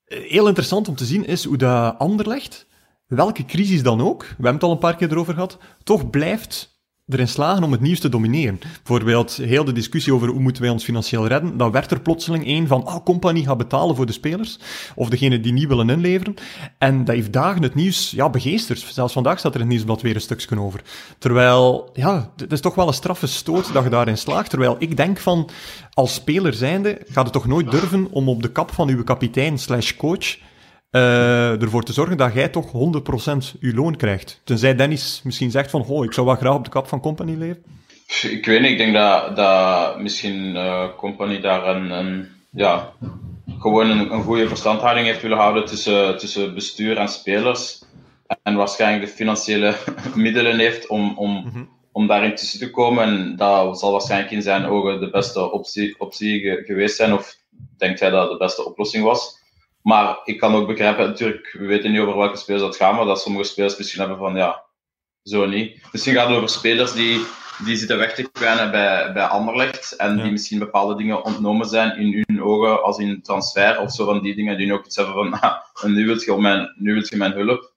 [0.05, 2.67] heel interessant om te zien is hoe dat Anderlecht
[3.07, 6.74] welke crisis dan ook, we hebben het al een paar keer erover gehad, toch blijft
[7.07, 8.59] erin slagen om het nieuws te domineren.
[8.59, 12.45] Bijvoorbeeld heel de discussie over hoe moeten wij ons financieel redden, dan werd er plotseling
[12.45, 14.59] één van, ah, compagnie gaat betalen voor de spelers,
[14.95, 16.33] of degene die niet willen inleveren.
[16.77, 18.79] En dat heeft dagen het nieuws, ja, begeesterd.
[18.79, 20.81] Zelfs vandaag staat er in het nieuwsblad weer een stukje over.
[21.17, 24.49] Terwijl, ja, het is toch wel een straffe stoot dat je daarin slaagt.
[24.49, 25.49] Terwijl ik denk van,
[25.93, 29.57] als speler zijnde, gaat het toch nooit durven om op de kap van uw kapitein
[29.57, 30.37] slash coach
[30.95, 32.69] uh, ervoor te zorgen dat jij toch 100%
[33.59, 34.41] je loon krijgt.
[34.43, 37.35] Tenzij Dennis misschien zegt van, oh, ik zou wel graag op de kap van Company
[37.35, 37.63] leven.
[38.21, 42.93] Ik weet niet, ik denk dat, dat misschien uh, Company daar een, een ja,
[43.59, 47.83] gewoon een, een goede verstandhouding heeft willen houden tussen, tussen bestuur en spelers.
[48.43, 49.75] En waarschijnlijk de financiële
[50.15, 51.69] middelen heeft om, om, mm -hmm.
[51.91, 53.03] om daarin tussen te komen.
[53.03, 57.13] En dat zal waarschijnlijk in zijn ogen de beste optie, optie ge geweest zijn.
[57.13, 57.35] Of
[57.77, 59.43] denkt hij dat de beste oplossing was.
[59.85, 63.05] Maar ik kan ook begrijpen, natuurlijk, we weten niet over welke spelers dat gaat, maar
[63.05, 64.63] dat sommige spelers misschien hebben van, ja,
[65.23, 65.81] zo niet.
[65.91, 67.25] Misschien gaat het over spelers die,
[67.65, 70.23] die zitten weg te kwijnen bij, bij Anderlecht en ja.
[70.23, 74.21] die misschien bepaalde dingen ontnomen zijn in hun ogen als in transfer of zo van
[74.21, 77.09] die dingen die nu ook iets hebben van, ah, nu wilt je mijn, nu wilt
[77.09, 77.73] je mijn hulp.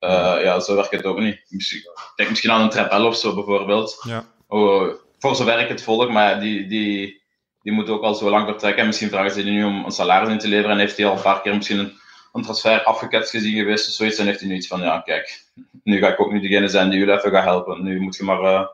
[0.00, 1.44] Uh, ja, zo werkt het ook niet.
[1.48, 1.82] Misschien,
[2.16, 4.02] denk misschien aan een Trapel of zo bijvoorbeeld.
[4.06, 4.24] Ja.
[4.46, 7.22] Oh, voor zover ik het volg, maar die, die,
[7.66, 8.80] die moet ook al zo lang vertrekken.
[8.80, 10.70] En misschien vragen ze die nu om een salaris in te leveren.
[10.70, 11.92] En heeft hij al een paar keer misschien een,
[12.32, 14.16] een transfer afgeketst gezien geweest of zoiets.
[14.16, 15.44] Dan heeft hij nu iets van, ja, kijk,
[15.82, 17.82] nu ga ik ook niet degene zijn die jullie even gaat helpen.
[17.84, 18.66] Nu moet je maar uh,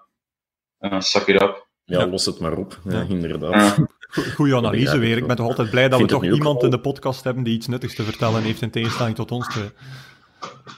[0.93, 1.67] uh, suck it up.
[1.85, 2.07] Ja, Ja.
[2.07, 2.79] los het maar op.
[2.85, 3.55] Ja, inderdaad.
[3.77, 3.87] Ja.
[3.99, 5.17] Go- Goeie analyse weer.
[5.17, 7.55] Ik ben toch altijd blij dat we toch nu iemand in de podcast hebben die
[7.55, 9.71] iets nuttigs te vertellen heeft in tegenstelling tot ons twee.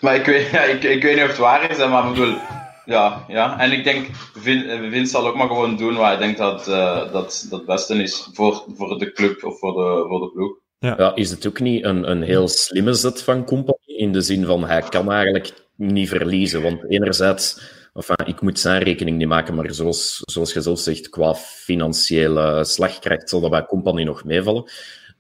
[0.01, 2.37] Maar ik weet, ja, ik, ik weet niet of het waar is, maar ik bedoel,
[2.85, 3.59] ja, ja.
[3.59, 6.69] En ik denk, Vin, eh, Vince zal ook maar gewoon doen wat hij denkt dat,
[6.69, 10.31] eh, dat, dat het beste is voor, voor de club of voor de, voor de
[10.31, 10.63] ploeg.
[10.79, 13.97] Ja, is het ook niet een, een heel slimme zet van Company?
[13.97, 16.63] In de zin van, hij kan eigenlijk niet verliezen.
[16.63, 17.61] Want enerzijds,
[17.95, 22.65] enfin, ik moet zijn rekening niet maken, maar zoals, zoals je zelf zegt, qua financiële
[22.65, 24.71] slagkracht zal dat bij Company nog meevallen.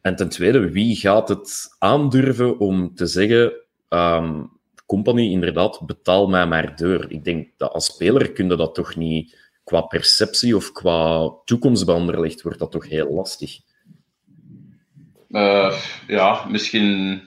[0.00, 3.53] En ten tweede, wie gaat het aandurven om te zeggen,
[3.88, 4.42] ehm
[4.87, 7.05] Company, inderdaad, betaal mij maar door.
[7.09, 11.87] Ik denk dat als speler kun je dat toch niet, qua perceptie of qua toekomst
[11.87, 13.59] bij Anderlecht, wordt dat toch heel lastig.
[15.31, 17.20] Eh, ja, misschien,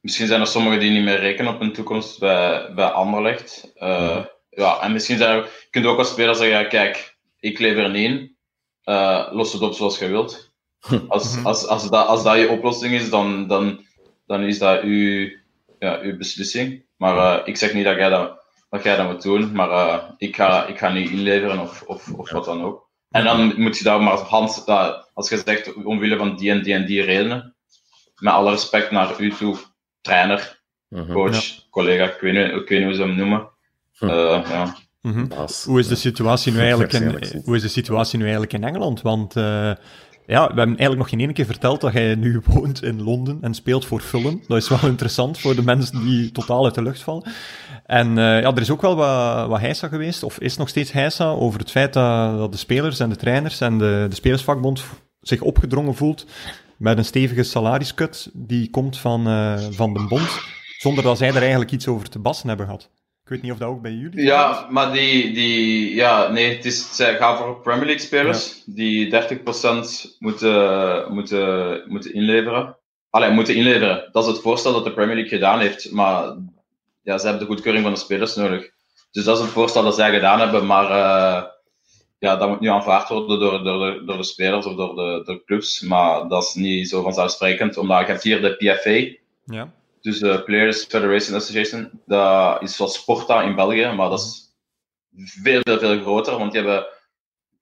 [0.00, 3.72] misschien zijn er sommigen die niet meer rekenen op een toekomst bij, bij Anderlecht.
[3.74, 7.90] Eh, ja, en misschien zijn kun je ook als speler zeggen, ja, kijk, ik lever
[7.90, 8.36] niet in.
[8.82, 10.50] Eh, los het op zoals je wilt.
[11.08, 11.46] Als, Mhm.
[11.46, 13.84] als, als, dat, als dat je oplossing is, dan, dan,
[14.26, 15.30] dan is dat uw,
[15.82, 16.84] ja, uw beslissing.
[16.96, 18.40] Maar eh, ik zeg niet dat jij dat,
[18.70, 22.12] dat, jij dat moet doen, maar eh, ik, ga, ik ga niet inleveren of, of,
[22.12, 22.90] of wat dan ook.
[23.10, 26.62] En dan moet je daar maar hand, dat, als je zegt omwille van die en
[26.62, 27.54] die en die redenen,
[28.16, 29.56] met alle respect naar u toe,
[30.00, 30.60] trainer,
[30.92, 31.12] Mhm.
[31.12, 33.48] coach, collega, ik weet, niet, ik weet niet hoe ze hem noemen.
[33.98, 34.08] Hm.
[34.08, 34.76] Eh, ja.
[35.00, 35.26] Mhm.
[35.64, 39.02] Hoe is de situatie nu eigenlijk in, hoe is de situatie nu eigenlijk in Engeland?
[39.02, 39.72] Want eh,
[40.26, 43.38] ja, we hebben eigenlijk nog geen ene keer verteld dat jij nu woont in Londen
[43.40, 44.42] en speelt voor Fulham.
[44.48, 47.32] Dat is wel interessant voor de mensen die totaal uit de lucht vallen.
[47.86, 50.92] En eh, ja, er is ook wel wat, wat heisa geweest, of is nog steeds
[50.92, 54.84] heisa, over het feit dat, dat de spelers en de trainers en de, de spelersvakbond
[55.20, 56.26] zich opgedrongen voelt
[56.76, 60.40] met een stevige salariscut die komt van, eh, van de bond,
[60.78, 62.90] zonder dat zij er eigenlijk iets over te bassen hebben gehad.
[63.32, 66.64] Ik weet niet of dat ook bij jullie Ja, maar die, die ja, nee, het
[66.64, 72.76] is, zij gaan voor Premier League spelers die 30% moeten, moeten, moeten inleveren.
[73.10, 74.08] Allee, moeten inleveren.
[74.12, 76.36] Dat is het voorstel dat de Premier League gedaan heeft, maar
[77.02, 78.70] ja, ze hebben de goedkeuring van de spelers nodig.
[79.10, 81.42] Dus dat is het voorstel dat zij gedaan hebben, maar eh,
[82.18, 85.22] ja, dat moet nu aanvaard worden door, door, de, door de spelers of door de,
[85.24, 85.80] door de clubs.
[85.80, 89.20] Maar dat is niet zo vanzelfsprekend, omdat je hebt hier de PFA,
[89.54, 89.72] Ja.
[90.02, 94.54] Dus de Players Federation Association, dat is zoals Sporta in België, maar dat is
[95.42, 96.86] veel, veel, veel groter, want die hebben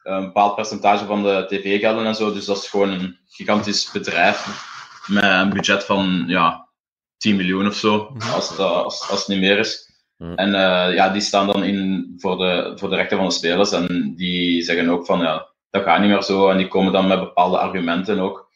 [0.02, 4.68] een bepaald percentage van de tv-gelden en zo, dus dat is gewoon een gigantisch bedrijf
[5.06, 6.68] met een budget van ja,
[7.16, 8.30] 10 miljoen of zo, Mhm.
[8.30, 9.88] als, het, eh, als, als het niet meer is.
[10.16, 10.34] Mhm.
[10.34, 13.72] En eh, ja, die staan dan in voor de, voor de rechten van de spelers
[13.72, 17.06] en die zeggen ook van ja, dat gaat niet meer zo en die komen dan
[17.06, 18.49] met bepaalde argumenten ook.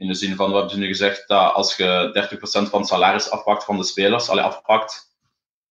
[0.00, 2.28] In de zin van, we hebben ze nu gezegd dat als je
[2.66, 5.14] 30% van het salaris afpakt van de spelers, allee, afpakt,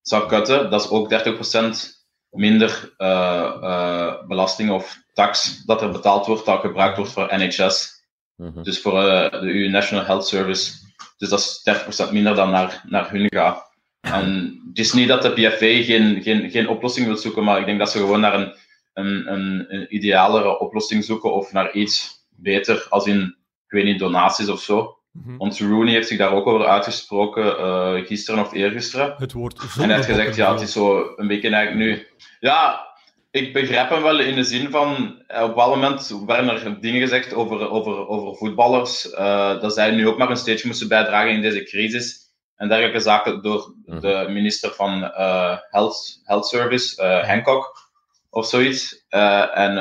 [0.02, 6.26] zou kutten, dat is ook 30% minder eh, eh, belasting of tax dat er betaald
[6.26, 8.04] wordt, dat gebruikt wordt voor NHS.
[8.36, 8.64] Mhm.
[8.64, 10.74] Dus voor eh, de uw National Health Service.
[11.18, 11.62] Dus dat is
[12.10, 13.70] 30% minder dan naar, naar hun gaat.
[14.02, 17.66] En het is niet dat de PFA geen, geen, geen oplossing wil zoeken, maar ik
[17.66, 18.54] denk dat ze gewoon naar een,
[18.94, 23.38] een, een, een idealere oplossing zoeken of naar iets beter, als in,
[23.72, 24.98] weet niet, donaties of zo.
[25.12, 25.38] Mhm.
[25.38, 29.14] Want Rooney heeft zich daar ook over uitgesproken, eh, gisteren of eergisteren.
[29.18, 32.08] Het woord En hij heeft gezegd, ja, het is zo een beetje eigenlijk nu...
[32.40, 32.88] Ja,
[33.32, 35.22] ik begrijp hem wel in de zin van...
[35.28, 39.74] eh, Op een bepaald moment werden er dingen gezegd over, over, over voetballers, eh, dat
[39.74, 42.28] zij nu ook maar een steentje moesten bijdragen in deze crisis.
[42.56, 47.90] En dergelijke zaken door de minister van eh, Health, Health Service, eh, Hancock,
[48.30, 49.06] of zoiets.
[49.10, 49.78] Eh, en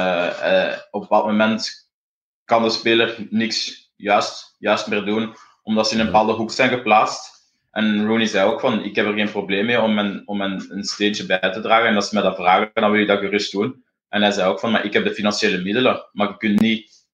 [0.90, 1.87] op een bepaald moment
[2.48, 6.68] kan de speler niks juist, juist meer doen, omdat ze in een bepaalde hoek zijn
[6.68, 7.36] geplaatst.
[7.70, 10.86] En Rooney zei ook van, ik heb er geen probleem mee om, een, om een,
[11.26, 11.88] bij te dragen.
[11.88, 13.84] En als ze mij dat vragen, dan wil je dat gerust doen.
[14.08, 17.06] En hij zei ook van, maar ik heb de financiële middelen, maar je kunt niet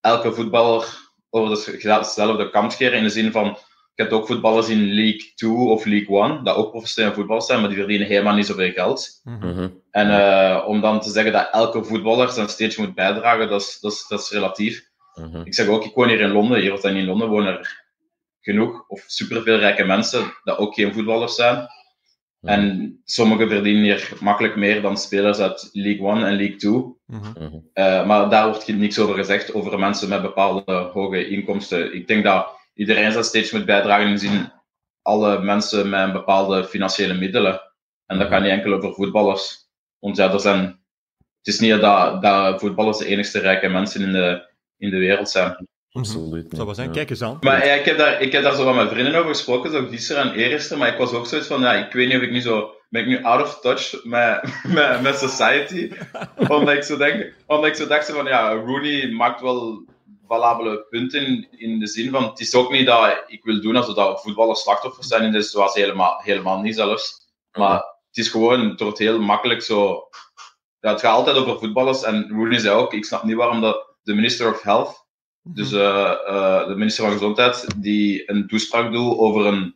[0.00, 0.84] elke voetballer
[1.30, 1.50] over
[1.82, 3.58] dezelfde kam scheren in de zin van,
[3.94, 7.60] je hebt ook voetballers in League 2 of League 1, dat ook professionele voetballers zijn,
[7.60, 9.20] maar die verdienen helemaal niet zoveel geld.
[9.24, 9.48] Mhm.
[9.48, 9.68] Mhm.
[9.90, 13.78] En eh, om dan te zeggen dat elke voetballer zijn steentje moet bijdragen, dat is,
[13.80, 14.90] dat is, dat is relatief.
[15.14, 15.40] Mhm.
[15.44, 16.60] Ik zeg ook, ik woon hier in Londen.
[16.60, 17.84] Hier of in Londen wonen er
[18.40, 21.66] genoeg of superveel rijke mensen dat ook geen voetballers zijn.
[22.40, 26.72] En sommigen verdienen hier makkelijk meer dan spelers uit League 1 en League 2.
[27.06, 27.44] Mhm.
[27.44, 27.58] Mhm.
[27.72, 31.94] Eh, maar daar wordt niks over gezegd, over mensen met bepaalde hoge inkomsten.
[31.94, 34.52] Ik denk dat iedereen zijn steeds moet bijdragen in de zin
[35.02, 37.60] alle mensen met een bepaalde financiële middelen.
[38.06, 39.68] En dat gaat niet enkel over voetballers.
[39.98, 40.64] Want ja, er zijn,
[41.16, 45.30] het is niet dat, dat voetballers de enigste rijke mensen in de, in de wereld
[45.30, 45.68] zijn.
[45.92, 46.46] absoluut.
[46.50, 46.88] Zou wel zijn.
[46.88, 46.94] Ja.
[46.94, 47.38] Kijk eens aan.
[47.40, 49.86] Maar ja, ik, heb daar, ik heb daar zo met mijn vrienden over gesproken, zo
[49.86, 52.30] gisteren en eergisteren, maar ik was ook zoiets van, ja, ik weet niet of ik
[52.30, 54.42] nu zo, ben ik nu out of touch met,
[54.74, 55.90] met, met society?
[56.48, 59.84] omdat, ik zo denk, omdat ik zo dacht van, ja, Rooney maakt wel
[60.32, 63.94] valabele punten in de zin van, het is ook niet dat ik wil doen alsof
[63.94, 67.30] dat voetballers slachtoffers zijn in deze situatie, helemaal, helemaal niet zelfs.
[67.58, 67.74] Maar
[68.08, 70.08] het is gewoon, het wordt heel makkelijk zo,
[70.80, 73.96] ja, het gaat altijd over voetballers en Rooney zei ook, ik snap niet waarom dat
[74.02, 75.06] de minister of health
[75.42, 79.74] dus eh, eh, de minister van Gezondheid, die een toespraak doet over een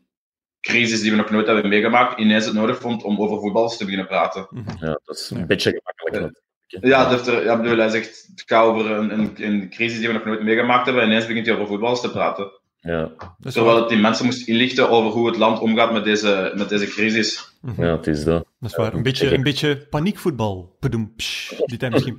[0.61, 3.85] crisis die we nog nooit hebben meegemaakt, ineens het nodig vond om over voetballers te
[3.85, 4.49] beginnen praten.
[4.81, 5.47] Ja, dat is een Ja.
[5.47, 6.45] beetje gemakkelijk.
[6.66, 7.11] Ja.
[7.11, 10.24] er, ja bedoel, hij zegt, het gaat over een, een, een crisis die we nog
[10.24, 12.52] nooit meegemaakt hebben, en ineens begint hij over voetballers te praten.
[12.81, 16.68] Ja, Terwijl het die mensen moest inlichten over hoe het land omgaat met deze, met
[16.68, 17.52] deze crisis.
[17.61, 17.85] Mhm.
[17.85, 18.44] ja, het is dat.
[18.61, 18.94] Dat is waar.
[18.94, 20.76] Een beetje, een beetje paniekvoetbal.
[21.64, 22.16] Die tijd misschien.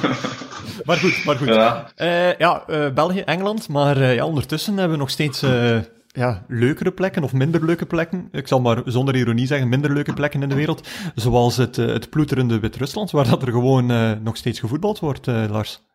[0.86, 1.48] maar goed, maar goed.
[1.48, 1.92] Ja.
[1.94, 3.68] Eh, ja, eh, België, Engeland.
[3.68, 5.78] Maar eh, ja, ondertussen hebben we nog steeds eh,
[6.18, 8.28] ja, leukere plekken of minder leuke plekken.
[8.32, 10.88] Ik zal maar zonder ironie zeggen, minder leuke plekken in de wereld.
[11.14, 15.28] Zoals het, eh, het ploeterende Wit-Rusland, waar dat er gewoon eh, nog steeds gevoetbald wordt,
[15.28, 15.86] eh, Lars.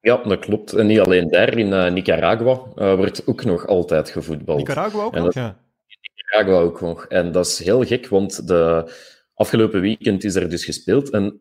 [0.00, 0.72] Ja, dat klopt.
[0.72, 2.62] En niet alleen daar, in Nicaragua
[2.96, 4.58] wordt ook nog altijd gevoetbald.
[4.58, 5.56] Nicaragua ook nog, ja.
[6.14, 7.06] Nicaragua ook nog.
[7.06, 8.92] En dat is heel gek, want de
[9.34, 11.10] afgelopen weekend is er dus gespeeld.
[11.10, 11.40] En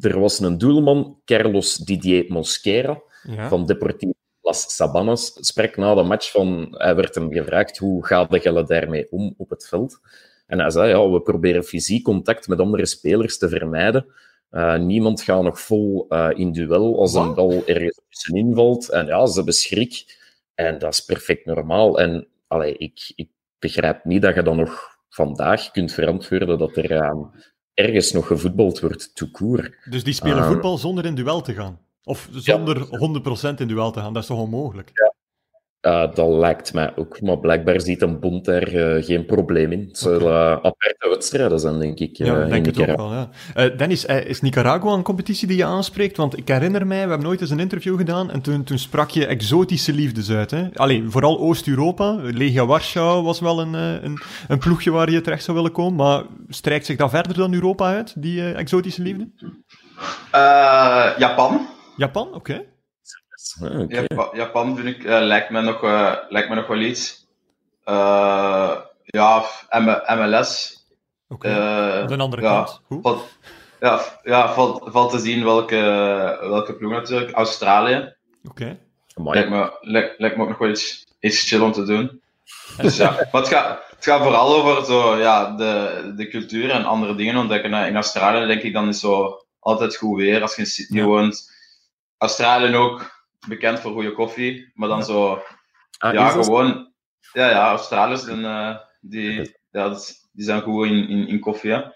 [0.00, 3.48] er was een doelman, Carlos Didier Mosquera, ja.
[3.48, 4.12] van Deportivo
[4.54, 6.74] Las Sabanas, sprak na de match van...
[6.78, 10.00] Hij werd hem gevraagd, hoe gaat de Gelle daarmee om op het veld?
[10.46, 14.06] En hij zei, ja, we proberen fysiek contact met andere spelers te vermijden.
[14.50, 18.90] Eh, niemand gaat nog vol eh, in duel als een bal ergens tussenin valt.
[18.90, 20.18] En ja, ze hebben schrik.
[20.54, 21.98] En dat is perfect normaal.
[22.00, 26.90] En allee, ik, ik begrijp niet dat je dan nog vandaag kunt verantwoorden dat er
[26.90, 27.24] eh,
[27.74, 29.70] ergens nog gevoetbald wordt, tout court.
[29.90, 30.48] Dus die spelen Ah.
[30.48, 31.78] voetbal zonder in duel te gaan.
[32.04, 34.12] Of zonder 100% in duel te gaan.
[34.12, 35.12] Dat is toch onmogelijk?
[35.86, 39.86] Uh, dat lijkt mij ook, maar blijkbaar ziet een bond daar eh, geen probleem in.
[39.88, 42.16] Het zullen uh, aparte wedstrijden zijn, denk ik.
[42.16, 43.28] Ja, eh, ik denk het ook wel, ja.
[43.54, 46.16] Eh, Dennis, eh, is Nicaragua een competitie die je aanspreekt?
[46.16, 49.10] Want ik herinner mij, we hebben nooit eens een interview gedaan en toen, toen sprak
[49.10, 50.50] je exotische liefdes uit.
[50.50, 50.68] Hè?
[50.74, 52.18] Allee, vooral Oost-Europa.
[52.20, 55.94] Legia Warschau was wel een, eh, een, een ploegje waar je terecht zou willen komen,
[55.94, 59.30] maar strijkt zich dat verder dan Europa uit, die eh, exotische liefde?
[60.30, 61.66] Eh, Japan.
[61.96, 62.64] Japan, oké.
[63.60, 67.26] Ah, Japan vind ik, eh, lijkt, me nog, eh, lijkt me nog wel iets.
[67.84, 70.82] Eh, ja, M- MLS.
[71.28, 71.48] Oké.
[71.48, 72.54] eh, Aan de andere ja,
[72.88, 73.02] kant.
[73.02, 73.28] Valt,
[73.80, 75.76] ja, ja valt, valt te zien welke,
[76.40, 77.32] welke ploeg natuurlijk.
[77.32, 78.14] Australië.
[78.48, 78.78] Oké.
[79.14, 82.22] Lijkt me, lijkt, lijkt me ook nog wel iets, iets chill om te doen.
[82.76, 86.84] Dus ja, maar het gaat, het gaat vooral over zo, ja, de, de cultuur en
[86.84, 87.72] andere dingen ontdekken.
[87.72, 91.06] In Australië denk ik dan is zo altijd goed weer als je in Sydney Ja.
[91.08, 91.52] woont.
[92.18, 95.42] Australië ook bekend voor goede koffie, maar dan zo
[95.98, 96.92] Ah, ja, gewoon.
[97.32, 101.72] Ja, ja, Australiërs eh, die, ja, dat die zijn goed in, in, in koffie.
[101.72, 101.82] Hè.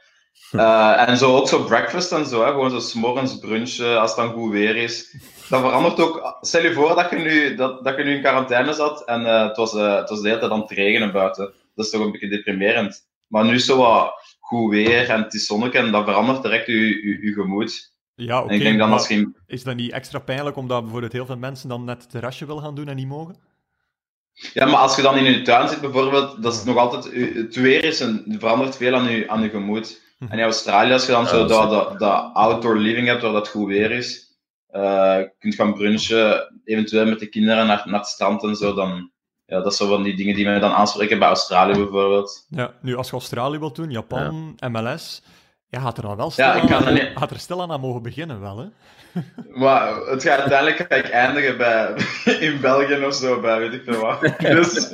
[0.51, 2.51] Eh, en zo ook zo breakfast en zo, hè.
[2.51, 5.17] gewoon zo 's morgens brunch eh, als het dan goed weer is.
[5.49, 6.39] Dat verandert ook.
[6.41, 9.47] Stel je voor dat je nu, dat, dat je nu in quarantaine zat en eh,
[9.47, 11.53] het, was, het was de hele tijd aan het regenen buiten.
[11.75, 13.07] Dat is toch een beetje deprimerend.
[13.27, 16.67] Maar nu is zo wat goed weer en het is zonnig en dat verandert direct
[16.67, 17.93] je, je, je gemoed.
[18.27, 18.55] Ja, oké.
[18.55, 22.03] ik denk dan Is dat niet extra pijnlijk omdat bijvoorbeeld heel veel mensen dan net
[22.03, 23.37] het terrasje willen gaan doen en niet mogen?
[24.33, 27.05] Ja, maar als je dan in je tuin zit bijvoorbeeld, dat is nog altijd,
[27.35, 30.01] het weer is een, verandert veel aan je, aan je gemoed.
[30.19, 30.33] Mhm.
[30.33, 33.49] En in Australië, als je dan Ja, zo dat dat, outdoor living hebt, waar dat
[33.49, 34.37] goed weer is,
[34.69, 34.83] eh,
[35.19, 39.11] je kunt gaan brunchen, eventueel met de kinderen naar, naar het strand en zo, dan,
[39.47, 42.47] ja, dat zijn van die dingen die mij dan aanspreken bij Australië bijvoorbeeld.
[42.51, 45.23] Ja, nu als je Australië wilt doen, Japan, MLS,
[45.71, 47.73] ja, gaat er dan wel Ja, stilaan, ik kan er aan, niet- gaat er stilaan
[47.73, 48.67] aan mogen beginnen wel, hè?
[49.55, 51.95] Maar het gaat uiteindelijk ga ik eindigen bij,
[52.41, 54.21] in België of zo, bij weet ik veel wat.
[54.39, 54.93] Dus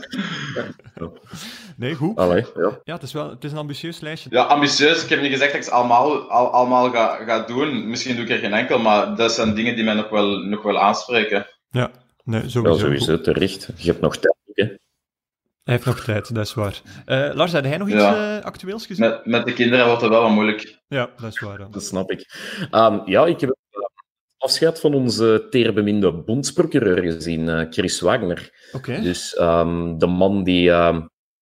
[1.76, 2.16] Nee, goed.
[2.16, 2.78] Allee, ja.
[2.84, 4.28] Ja, het is wel het is een ambitieus lijstje.
[4.32, 5.02] ja, ambitieus.
[5.02, 7.88] Ik heb niet gezegd dat ik ze allemaal, al, allemaal ga, ga doen.
[7.88, 10.62] Misschien doe ik er geen enkel, maar dat zijn dingen die mij nog wel, nog
[10.62, 11.46] wel aanspreken.
[11.70, 11.90] Ja,
[12.24, 12.78] nee, ja, sowieso.
[12.78, 13.68] sowieso terecht.
[13.76, 14.34] Je hebt nog tijd.
[14.52, 14.64] Hè?
[15.64, 16.80] Hij heeft nog tijd, dat is waar.
[17.04, 18.38] Eh, Lars, had jij nog iets Ja.
[18.38, 19.08] eh, actueels gezien?
[19.08, 20.78] Met, met de kinderen wordt het wel wat moeilijk.
[20.88, 21.58] Ja, dat is waar.
[21.60, 21.68] ja.
[21.70, 22.26] Dat snap ik.
[22.70, 23.90] Ehm, ja, ik heb het
[24.38, 28.50] afscheid van onze teerbeminde bondsprocureur gezien, eh, Chris Wagner.
[28.72, 29.00] Oké.
[29.00, 30.96] Dus ehm, de man die ehm,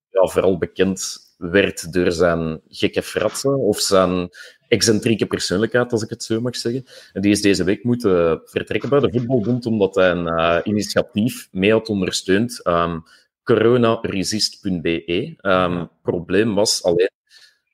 [0.08, 4.28] ja, vooral bekend werd door zijn gekke fratsen of zijn
[4.68, 6.84] excentrieke persoonlijkheid, als ik het zo mag zeggen.
[7.12, 11.48] En die is deze week moeten vertrekken bij de voetbalbond omdat hij een eh, initiatief
[11.50, 12.62] mee had ondersteund.
[12.62, 12.98] ehm
[13.44, 15.34] coronaresist.be.
[15.36, 15.90] Ehm Ja.
[16.02, 17.10] probleem was alleen,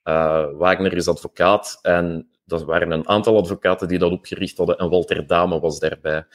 [0.02, 4.90] eh, Wagner is advocaat en dat waren een aantal advocaten die dat opgericht hadden en
[4.90, 6.26] Walter Dame was daarbij.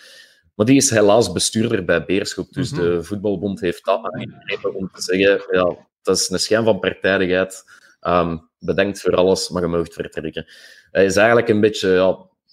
[0.56, 2.52] Maar die is helaas bestuurder bij Beerschop.
[2.54, 2.82] Dus Mhm.
[2.82, 7.64] de voetbalbond heeft dat aangegrepen om te zeggen: ja, dat is een schijn van partijdigheid.
[8.00, 10.46] Ehm, bedankt voor alles, maar je mag vertrekken.
[10.92, 12.10] Hij is eigenlijk een beetje, ja,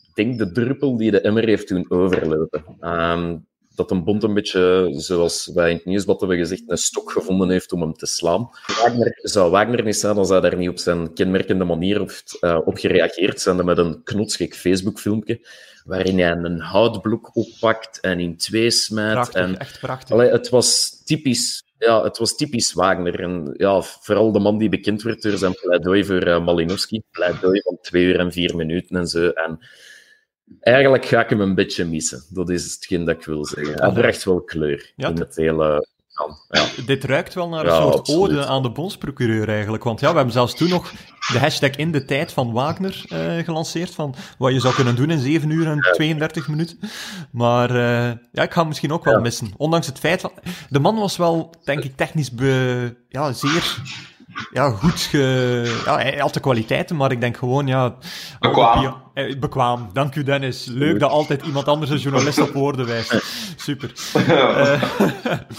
[0.09, 2.65] ik denk de druppel die de emmer heeft doen overlopen.
[2.81, 3.39] Ehm,
[3.81, 7.51] dat een bond een beetje, zoals wij in het nieuwsblad hebben gezegd, een stok gevonden
[7.51, 8.51] heeft om hem te slaan.
[8.67, 12.11] Wagner, zou Wagner niet zijn, dan zou hij daar niet op zijn kenmerkende manier op,
[12.41, 15.47] eh, op gereageerd zijn met een knotsgek Facebook-filmpje,
[15.85, 19.13] waarin hij een houtblok oppakt en in twee smijt.
[19.13, 20.11] Prachtig, En echt prachtig.
[20.15, 21.63] Allee, het was typisch.
[21.79, 23.21] Ja, het was typisch Wagner.
[23.21, 27.03] En ja, vooral de man die bekend werd door zijn pleidooi voor eh, Malinowski.
[27.11, 29.29] Pleidooi van twee uur en vier minuten en zo.
[29.29, 29.59] En
[30.61, 32.23] eigenlijk ga ik hem een beetje missen.
[32.29, 33.75] Dat is hetgeen dat ik wil zeggen.
[33.83, 35.89] Hij bracht wel kleur Ja, in het hele...
[36.49, 36.67] Ja.
[36.87, 38.21] Dit ruikt wel naar een Ja, soort absoluut.
[38.23, 39.85] ode aan de bondsprocureur eigenlijk.
[39.85, 40.93] Want ja, we hebben zelfs toen nog
[41.33, 43.91] de hashtag in de tijd van Wagner eh, gelanceerd.
[43.95, 46.79] Van wat je zou kunnen doen in 7 uur en 32 minuten.
[47.31, 49.53] Maar eh, ja, ik ga hem misschien ook wel missen.
[49.57, 50.33] Ondanks het feit van...
[50.69, 53.83] De man was wel, denk ik, technisch be, ja, zeer
[54.53, 55.83] ja, goed ge...
[55.85, 57.97] Ja, hij had de kwaliteiten, maar ik denk gewoon, ja...
[58.41, 59.03] Bekwaam.
[59.15, 59.91] Eh, bekwaam.
[59.93, 60.65] Dank u, Dennis.
[60.67, 63.23] Leuk dat altijd iemand anders een journalist op woorden wijst.
[63.57, 63.93] Super.
[64.29, 64.83] Eh,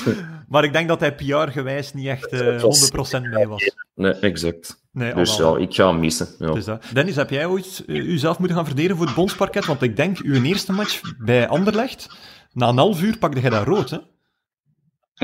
[0.50, 3.72] maar ik denk dat hij PR-gewijs niet echt eh, Het was- 100% mee was.
[3.96, 4.84] Nee, exact.
[4.92, 6.28] Nee, Dus ja, ik ga hem missen.
[6.40, 6.52] Ja.
[6.54, 6.84] Dus dat.
[6.94, 9.66] Dennis, heb jij ooit eh, uzelf moeten gaan verdedigen voor het bondsparket?
[9.66, 12.10] Want ik denk, uw eerste match bij Anderlecht,
[12.54, 13.98] na een half uur pakte jij dat rood, hè?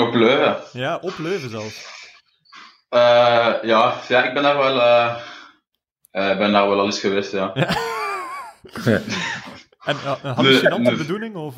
[0.04, 0.58] Op Leuven.
[0.74, 1.97] Ja, op Leuven zelfs.
[2.90, 7.54] Eh, ja, ja, ik ben daar wel, eh, ben daar wel al eens geweest, ja.
[9.88, 10.98] En ja, een hallucinante Nee, nee.
[10.98, 11.36] bedoeling?
[11.36, 11.56] Of,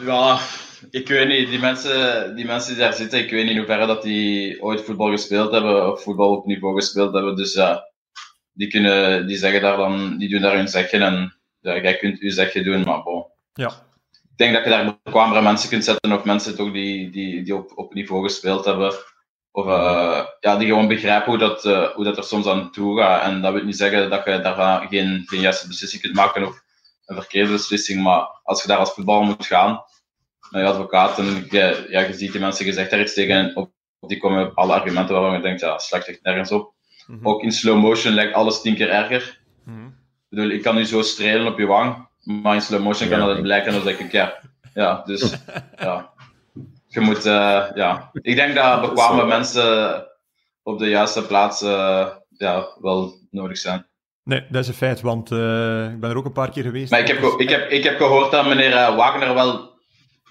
[0.00, 0.38] ja,
[0.90, 1.48] ik weet niet.
[1.48, 4.80] Die mensen, die mensen die daar zitten, ik weet niet in hoeverre dat die ooit
[4.80, 7.36] voetbal gespeeld hebben of voetbal op niveau gespeeld hebben.
[7.36, 7.90] Dus ja,
[8.52, 12.18] die, kunnen, die zeggen daar dan, die doen daar hun zegje en ja, jij kunt
[12.18, 13.26] je zegje doen, maar bon.
[13.52, 13.89] ja.
[14.40, 17.54] Ik denk dat je daar bekwamere mensen kunt zetten of mensen toch die, die, die
[17.54, 18.92] op, op niveau gespeeld hebben.
[19.50, 22.98] Of eh, ja, die gewoon begrijpen hoe dat, eh, hoe dat er soms aan toe
[22.98, 23.22] gaat.
[23.22, 26.62] En dat wil niet zeggen dat je daar geen, geen juiste beslissing kunt maken of
[27.06, 28.02] een verkeerde beslissing.
[28.02, 29.84] Maar als je daar als voetballer moet gaan,
[30.50, 33.56] naar je advocaat, en je, ja, je ziet die mensen gezegd daar iets tegen en
[33.56, 36.74] op, op die komen op alle argumenten waarvan je denkt, ja, slecht echt nergens op.
[37.06, 37.26] Mhm.
[37.26, 39.40] Ook in slow motion lijkt alles tien keer erger.
[39.64, 39.86] Mhm.
[39.86, 39.92] Ik
[40.28, 43.24] bedoel, ik kan nu zo strelen op je wang, maar in slow motion kan Ja.
[43.24, 43.72] dat het blijken.
[43.72, 44.38] Dan denk ik, ja,
[44.74, 45.34] ja dus
[45.78, 46.12] ja.
[46.86, 48.10] Je moet, eh, ja.
[48.12, 50.06] Ik denk dat bekwame mensen
[50.62, 53.86] op de juiste plaats eh, ja, wel nodig zijn.
[54.24, 56.90] Nee, dat is een feit, want eh, ik ben er ook een paar keer geweest.
[56.90, 59.78] Maar ik heb, ik heb, ik heb gehoord dat meneer Wagner wel,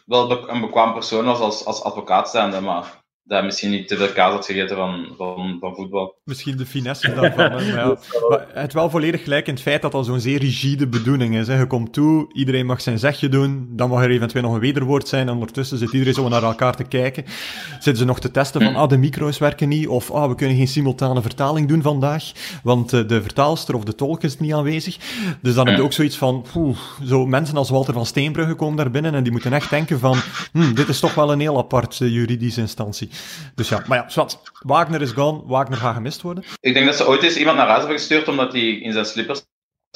[0.06, 4.12] wel een bekwaam persoon was als, als advocaat zijnde, maar dat misschien niet te veel
[4.12, 6.16] kaas had gegeten van, van, van voetbal.
[6.24, 7.40] Misschien de finesse daarvan.
[7.40, 7.98] hè, maar ja.
[8.30, 11.48] Maar het wel volledig gelijk in het feit dat dat zo'n zeer rigide bedoeling is.
[11.48, 11.60] Hè.
[11.60, 15.08] Je komt toe, iedereen mag zijn zegje doen, dan mag er eventueel nog een wederwoord
[15.08, 17.26] zijn, en ondertussen zit iedereen zo naar elkaar te kijken.
[17.72, 20.58] Zitten ze nog te testen van, ah, de micro's werken niet, of ah, we kunnen
[20.58, 22.32] geen simultane vertaling doen vandaag,
[22.64, 24.98] want eh, de vertaalster of de tolk is niet aanwezig.
[25.42, 28.78] Dus dan heb je ook zoiets van, poeh, zo mensen als Walter van Steenbrugge komen
[28.78, 30.18] daar binnen en die moeten echt denken van,
[30.52, 33.10] hm, dit is toch wel een heel apart eh, juridische instantie.
[33.56, 34.40] Dus ja, maar ja, zwart.
[34.60, 36.44] Wagner is gone, Wagner gaat gemist worden.
[36.60, 39.06] Ik denk dat ze ooit eens iemand naar huis hebben gestuurd omdat hij in zijn
[39.06, 39.42] slippers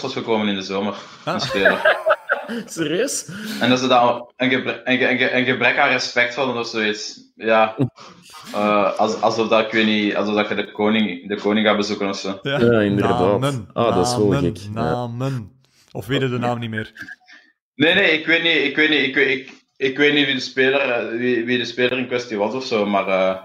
[0.02, 0.96] was gekomen in de zomer.
[1.24, 1.40] Ah.
[2.66, 3.30] Serieus?
[3.60, 6.58] En dat ze daar een, gebre een, ge- een, ge- een gebrek aan respect vonden
[6.58, 7.20] of zoiets.
[7.36, 7.76] Ja.
[8.54, 11.78] Eh, als, alsof, dat, ik weet niet, alsof dat je de koning, de koning gaat
[11.78, 12.40] bezoeken of zo.
[12.42, 13.20] Ja, inderdaad.
[13.40, 14.64] Namen, Ah, dat is wel namen, gek.
[14.66, 14.70] Ja.
[14.72, 15.62] Namen.
[15.92, 16.92] Of weet je de naam niet meer?
[17.76, 20.36] Nee, nee, ik weet niet, ik weet niet, ik weet, ik, ik weet niet wie,
[20.36, 23.36] de speler, eh, wie, wie de speler in kwestie was of zo, maar eh,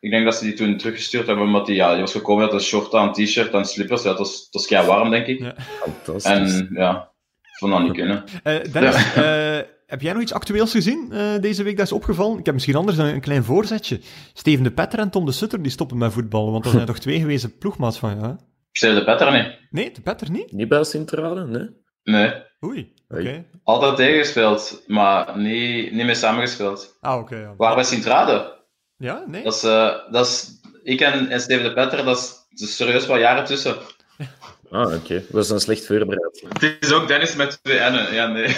[0.00, 2.52] ik denk dat ze die toen teruggestuurd hebben, omdat die, ja, die was gekomen met
[2.52, 4.02] een short aan, een t-shirt en slippers.
[4.02, 5.38] Ja, het was, het was kei warm, denk ik.
[5.38, 5.54] Ja.
[5.58, 6.58] Fantastisch.
[6.58, 7.10] En ja,
[7.58, 8.24] vond dat niet kunnen.
[8.42, 12.38] Eh, Dennis, eh, heb jij nog iets actueels gezien eh, deze week dat is opgevallen?
[12.38, 14.00] Ik heb misschien anders een, een klein voorzetje.
[14.32, 16.98] Steven de Petter en Tom de Sutter die stoppen met voetballen, want dat zijn toch
[16.98, 18.38] twee gewezen ploegmaats van?
[18.70, 19.58] Ik zei de Petter niet.
[19.70, 20.52] Nee, de Petter niet?
[20.52, 21.68] Niet bij Sint-Truiden, nee?
[22.02, 22.32] Nee.
[22.64, 23.22] Oei, oké.
[23.22, 23.46] Hey.
[23.64, 26.96] Altijd tegengespeeld, maar niet, niet meer samengespeeld.
[27.00, 27.36] Ah, oké.
[27.36, 27.54] ja.
[27.56, 28.52] Waar bij Sint-Truiden?
[28.96, 29.42] Ja, nee?
[29.42, 32.76] Dat is, eh, dat is, ik en, en Steven de Petter, dat is, dat is
[32.76, 33.76] serieus wat jaren tussen.
[34.70, 35.24] Ah, oké.
[35.28, 36.44] We zijn slecht voorbereid.
[36.48, 38.14] Het is ook Dennis met twee N'en.
[38.14, 38.46] Ja, nee.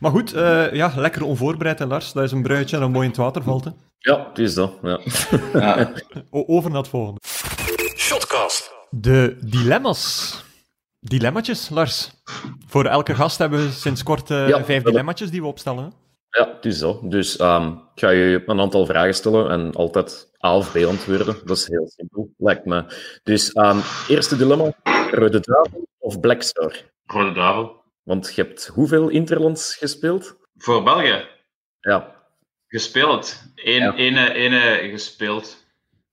[0.00, 2.12] Maar goed, eh, ja, lekker onvoorbereid en Lars.
[2.12, 3.64] Dat is een bruidje dat mooi in het water valt.
[3.64, 3.70] Hè.
[3.98, 4.72] Ja, het is dat.
[4.82, 5.00] Ja.
[5.52, 5.92] Ja.
[6.30, 7.20] Over naar het volgende.
[7.96, 8.72] Shotcast.
[8.90, 10.42] De dilemma's.
[11.06, 12.10] Dilemmatjes, Lars.
[12.66, 15.92] Voor elke gast hebben we sinds kort eh, Ja, vijf dilemmatjes die we opstellen.
[16.30, 17.10] Ja, het is dat.
[17.10, 21.36] Dus ehm, ik ga je een aantal vragen stellen en altijd A of B antwoorden.
[21.44, 22.84] Dat is heel simpel, lijkt me.
[23.22, 23.78] Dus ehm,
[24.08, 24.72] eerste dilemma,
[25.10, 26.76] Rode Duivel of Black Star?
[27.06, 27.82] Rode duivel.
[28.02, 30.36] Want je hebt hoeveel Interlands gespeeld?
[30.56, 31.26] Voor België
[31.80, 32.14] Ja.
[32.66, 33.42] gespeeld.
[33.54, 33.94] Eén, Ja.
[33.94, 35.66] ene, ene gespeeld.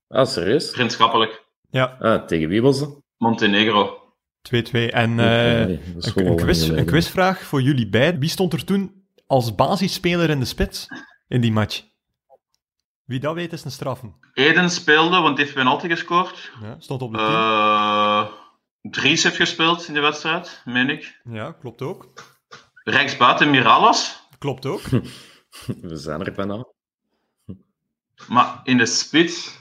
[0.08, 0.70] Ah, serieus?
[0.70, 1.44] Vriendschappelijk.
[1.70, 2.98] Ja, Ah, tegen wie was dat?
[3.16, 3.99] Montenegro.
[4.42, 4.90] 2-2.
[4.90, 8.20] En Nee, eh, een, quiz, een quizvraag voor jullie beiden.
[8.20, 10.86] Wie stond er toen als basisspeler in de spits
[11.28, 11.82] in die match?
[13.04, 14.14] Wie dat weet is een straffen.
[14.32, 16.52] Eden speelde, want die heeft penalty gescoord.
[16.62, 17.30] Ja, stond op de team.
[17.30, 18.38] Eh
[18.82, 21.20] Dries heeft gespeeld in de wedstrijd, meen ik.
[21.24, 22.12] Ja, klopt ook.
[22.84, 24.28] Rechtsbuiten Miralas.
[24.38, 24.82] Klopt ook.
[25.82, 26.66] We zijn er bijna.
[28.28, 29.58] Maar in de spits...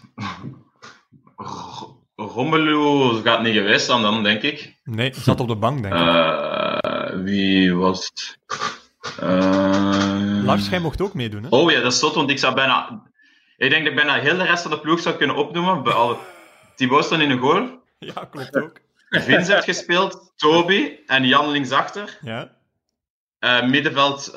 [2.28, 4.76] Romelu gaat niet geweest zijn dan, denk ik.
[4.84, 6.00] Nee, zat op de bank, denk ik.
[6.02, 8.38] Eh, wie was het?
[9.20, 11.50] Eh, Lars, jij mocht ook meedoen, hè?
[11.50, 13.02] Oh ja, dat is zot, want ik zou bijna...
[13.58, 15.84] Ik denk dat ik bijna heel de rest van de ploeg zou kunnen opnoemen.
[15.84, 16.22] Behalve
[16.76, 17.70] Thibaut stond in een goal.
[18.00, 18.80] Ja, klopt ook.
[19.10, 22.18] Vince heeft gespeeld, Toby en Jan linksachter.
[22.22, 22.52] Ja,
[23.40, 24.32] Eh middenveld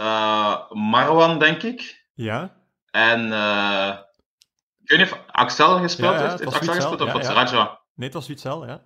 [0.70, 2.04] Marwan, denk ik.
[2.14, 2.52] ja.
[2.90, 3.28] En
[4.96, 6.38] weet niet of Axel gespeeld Ja, ja, heeft.
[6.44, 7.80] Heeft Axel gespeeld of ja, was het Raja?
[7.94, 8.82] Nee, het was Witzel, ja.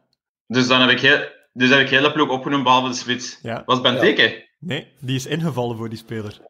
[0.47, 3.39] Dus dan heb ik heel, dus heb ik heel de ploeg opgenoemd, behalve de spits.
[3.43, 3.63] ja.
[3.67, 4.45] Was Benteke?
[4.59, 6.41] Nee, die is ingevallen voor die speler.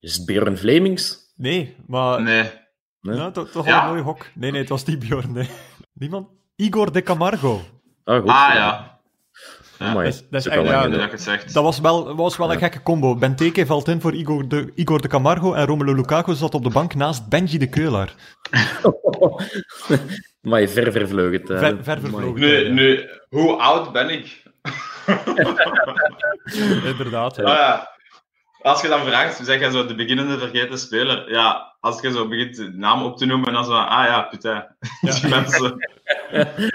[0.00, 1.32] Is het Björn Vlemings?
[1.36, 2.22] Nee, maar...
[2.22, 2.50] Nee.
[3.00, 3.30] Nee?
[3.30, 3.82] Toch, toch Ja.
[3.82, 4.26] een mooie hok.
[4.34, 5.48] Nee, nee, het was die Bjorn, nee.
[5.92, 6.28] Niemand?
[6.56, 7.60] Igor de Camargo.
[8.04, 8.30] Ah, goed.
[8.30, 8.97] Ah ja,
[9.78, 10.46] Amai, Dat is
[11.26, 13.14] echt- ja, was wel, was wel een gekke combo.
[13.16, 16.70] Benteke valt in voor Igor de, Igor de Camargo en Romelu Lukaku zat op de
[16.70, 18.14] bank naast Benji de Keulaar.
[20.40, 21.40] Maar je ver vervlogen.
[21.44, 22.34] Ver, ver vervlogen.
[22.40, 24.42] Nu, nu, hoe oud ben ik?
[26.84, 27.36] Inderdaad.
[27.36, 27.42] ja.
[27.42, 27.96] Ah, ja.
[28.62, 31.30] Als je dan vraagt, zeg je zo de beginnende vergeten speler.
[31.30, 34.22] Ja, als je zo begint de naam op te noemen en dan zo, ah ja,
[34.22, 34.64] putain.
[35.20, 35.88] Die mensen.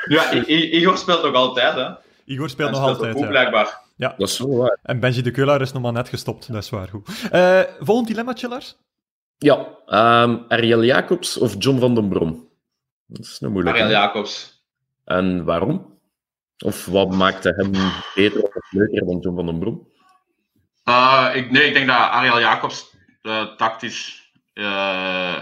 [0.08, 1.90] Ja, Igor speelt nog altijd, hè?
[2.26, 3.20] Igor speelt nog speelt altijd.
[3.20, 3.28] ja.
[3.28, 3.82] blijkbaar.
[3.98, 4.80] Dat is wel waar.
[4.84, 6.52] En Benji de Keulaar is nog maar net gestopt.
[6.54, 7.10] Dat is waar goed.
[7.32, 8.78] Eh, volgend dilemma, Lars?
[9.38, 12.50] Ja, ehm, Ariel Jacobs of John van den Brom?
[13.06, 13.80] Dat is een moeilijke.
[13.80, 14.64] Ariel Jacobs.
[15.06, 16.00] En waarom?
[16.66, 17.72] Of wat maakte hem
[18.16, 19.88] beter of leuker dan John van den Brom?
[20.84, 25.42] Eh, ik, nee, ik denk dat Ariel Jacobs eh, tactisch eh,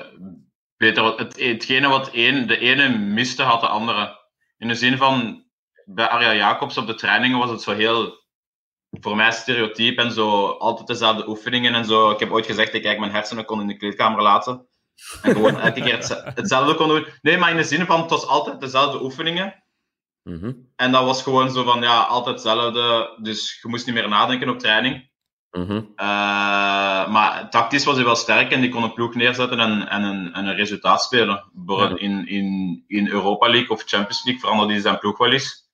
[0.77, 1.03] beter...
[1.03, 4.19] wat- Het, hetgene wat één, de ene miste, had de andere.
[4.57, 5.40] In de zin van,
[5.93, 8.19] bij Ariel Jacobs op de trainingen was het zo heel...
[8.99, 12.09] Voor mij stereotyp en zo altijd dezelfde oefeningen en zo.
[12.11, 14.67] Ik heb ooit gezegd dat ik mijn hersenen kon in de kleedkamer laten.
[15.21, 17.05] En gewoon elke keer hetze- hetzelfde kon doen.
[17.21, 19.63] Nee, maar in de zin van, het was altijd dezelfde oefeningen.
[20.23, 23.17] Mhm, En dat was gewoon zo van, ja, altijd hetzelfde.
[23.21, 25.09] Dus je moest niet meer nadenken op training.
[25.51, 25.81] mhm.
[25.95, 30.03] Eh, maar tactisch was hij wel sterk en die kon een ploeg neerzetten en, en,
[30.03, 31.49] een, en een resultaat spelen.
[31.53, 35.69] Bijvoorbeeld in, in, in Europa League of Champions League veranderde hij zijn ploeg wel eens.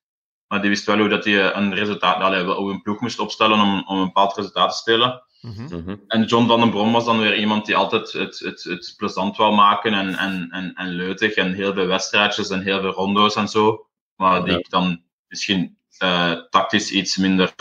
[0.48, 3.60] Maar die wist wel hoe dat hij een resultaat, allee, hoe een ploeg moest opstellen
[3.60, 5.22] om, om een bepaald resultaat te spelen.
[5.40, 5.62] Mhm.
[5.62, 5.96] mhm.
[6.06, 9.36] En John van den Brom was dan weer iemand die altijd het, het, het plezant
[9.36, 13.36] wou maken en, en, en, en leutig en heel veel wedstrijdjes en heel veel rondo's
[13.36, 13.86] en zo.
[14.16, 14.58] Maar die Ja.
[14.58, 17.54] ik dan misschien eh, tactisch iets minder,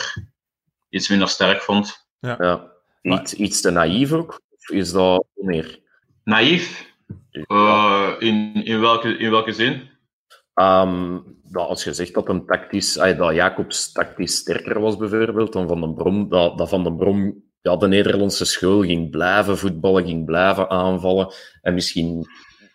[0.90, 2.08] iets minder sterk vond.
[2.20, 2.72] Ja.
[3.02, 4.42] Iets, iets te naïef ook?
[4.50, 5.80] Of is dat meer?
[6.24, 6.96] Naïef?
[7.32, 9.90] Eh, in, in, welke, in welke zin?
[10.58, 15.68] Ehm, dat als je zegt dat, een tactisch, dat Jacobs tactisch sterker was, bijvoorbeeld, dan
[15.68, 20.06] Van den Brom, dat, dat Van den Brom ja, de Nederlandse school ging blijven voetballen,
[20.06, 22.26] ging blijven aanvallen en misschien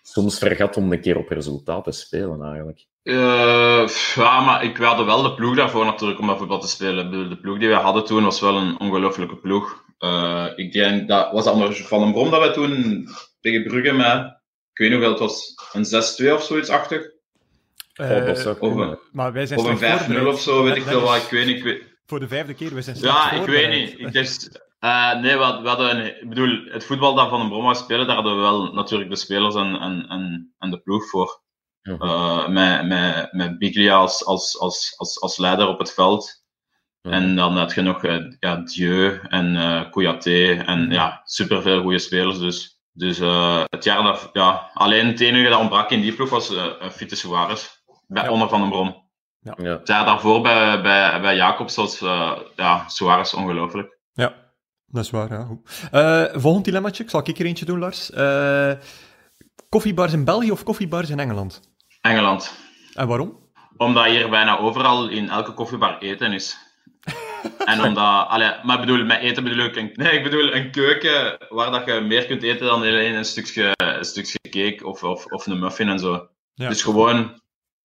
[0.02, 2.86] soms vergat om een keer op resultaat te spelen, eigenlijk.
[3.02, 7.28] Eh, ja, maar ik hadden wel de ploeg daarvoor natuurlijk om dat voetbal te spelen.
[7.28, 9.84] De ploeg die we hadden toen was wel een ongelooflijke ploeg.
[9.98, 13.06] Eh, ik denk dat was dat onder Van den Brom dat we toen
[13.40, 14.24] tegen Brugge met,
[14.72, 17.20] ik weet nog wel, het was een 6-2 of zoiets achter.
[18.00, 18.88] Oh, dat Eh, zou Of kunnen.
[18.88, 20.34] een, maar wij zijn of een slecht 5-0 voorbereid.
[20.34, 21.22] of zo, weet Dat- ik dat veel wat.
[21.22, 21.56] Ik weet niet.
[21.56, 23.98] Ik weet, Voor de vijfde keer, wij zijn Ja, ik weet niet.
[24.00, 27.38] Ik dus, eh, nee, we, hadden- we hadden een, ik bedoel, het voetbal dat Van
[27.40, 30.70] den Brom wou spelen, daar hadden we wel natuurlijk de spelers en, en, en, en
[30.70, 31.40] de ploeg voor.
[31.82, 36.40] Eh, met, met, met Biglia als, als, als, als, als leider op het veld.
[37.02, 40.92] En dan had je nog eh, ja, Dieu en eh Kouyaté en Mhm.
[40.92, 42.38] ja, superveel goede spelers.
[42.38, 46.30] Dus, dus eh, het jaar dat, ja, alleen het enige dat ontbrak in die ploeg
[46.30, 47.71] was eh een fitte Suarez.
[48.12, 48.30] Bij, Ja.
[48.30, 49.10] Onder Van den Brom.
[49.40, 49.54] Ja.
[49.56, 53.98] Het jaar daarvoor bij, bij, bij Jacobs was eh, ja, Suarez ongelooflijk.
[54.12, 54.34] Ja,
[54.86, 55.30] dat is waar.
[55.32, 55.44] Ja.
[55.44, 55.88] Goed.
[55.90, 58.10] Eh, volgend dilemmaatje, ik zal ik er eentje doen, Lars.
[58.10, 58.72] Eh,
[59.68, 61.60] koffiebars in België of koffiebars in Engeland?
[62.00, 62.54] Engeland.
[62.94, 63.50] En waarom?
[63.76, 66.56] Omdat hier bijna overal in elke koffiebar eten is.
[67.64, 70.70] En omdat, allee, maar ik bedoel, met eten bedoel ik een, nee, ik bedoel een
[70.70, 75.02] keuken waar dat je meer kunt eten dan alleen een stukje, een stukje cake of,
[75.02, 76.28] of, of een muffin en zo.
[76.54, 76.68] Ja.
[76.68, 77.41] Dus gewoon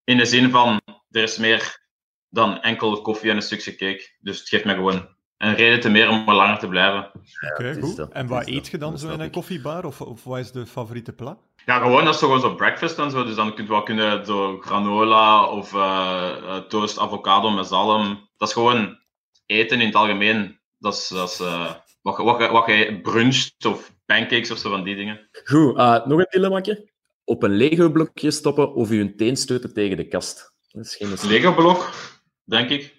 [0.08, 0.80] in de zin van,
[1.10, 1.86] er is meer
[2.28, 4.16] dan enkel koffie en een stukje cake.
[4.20, 7.10] Dus het geeft me gewoon een reden te meer om er langer te blijven.
[7.52, 7.96] Oké, goed.
[7.96, 9.84] dat, En wat eet je dan zo in een koffiebar?
[9.84, 11.38] Of, of wat is de favoriete plat?
[11.66, 13.24] Ja, gewoon, dat is gewoon zo breakfast en zo.
[13.24, 18.28] Dus dan kun je wel kunnen zo granola of eh, eh, toast avocado met zalm.
[18.36, 18.98] Dat is gewoon
[19.46, 20.60] eten in het algemeen.
[20.78, 24.58] Dat is, dat is eh, wat, je- wat, je- wat je bruncht of pancakes of
[24.58, 25.28] zo van die dingen.
[25.44, 26.90] Goed, eh, nog een dilemmaatje.
[27.28, 30.52] Op een Lego-blokje stoppen of je teen stoten tegen de kast.
[30.72, 31.90] Dat is geen Lego-blok,
[32.44, 32.94] denk ik.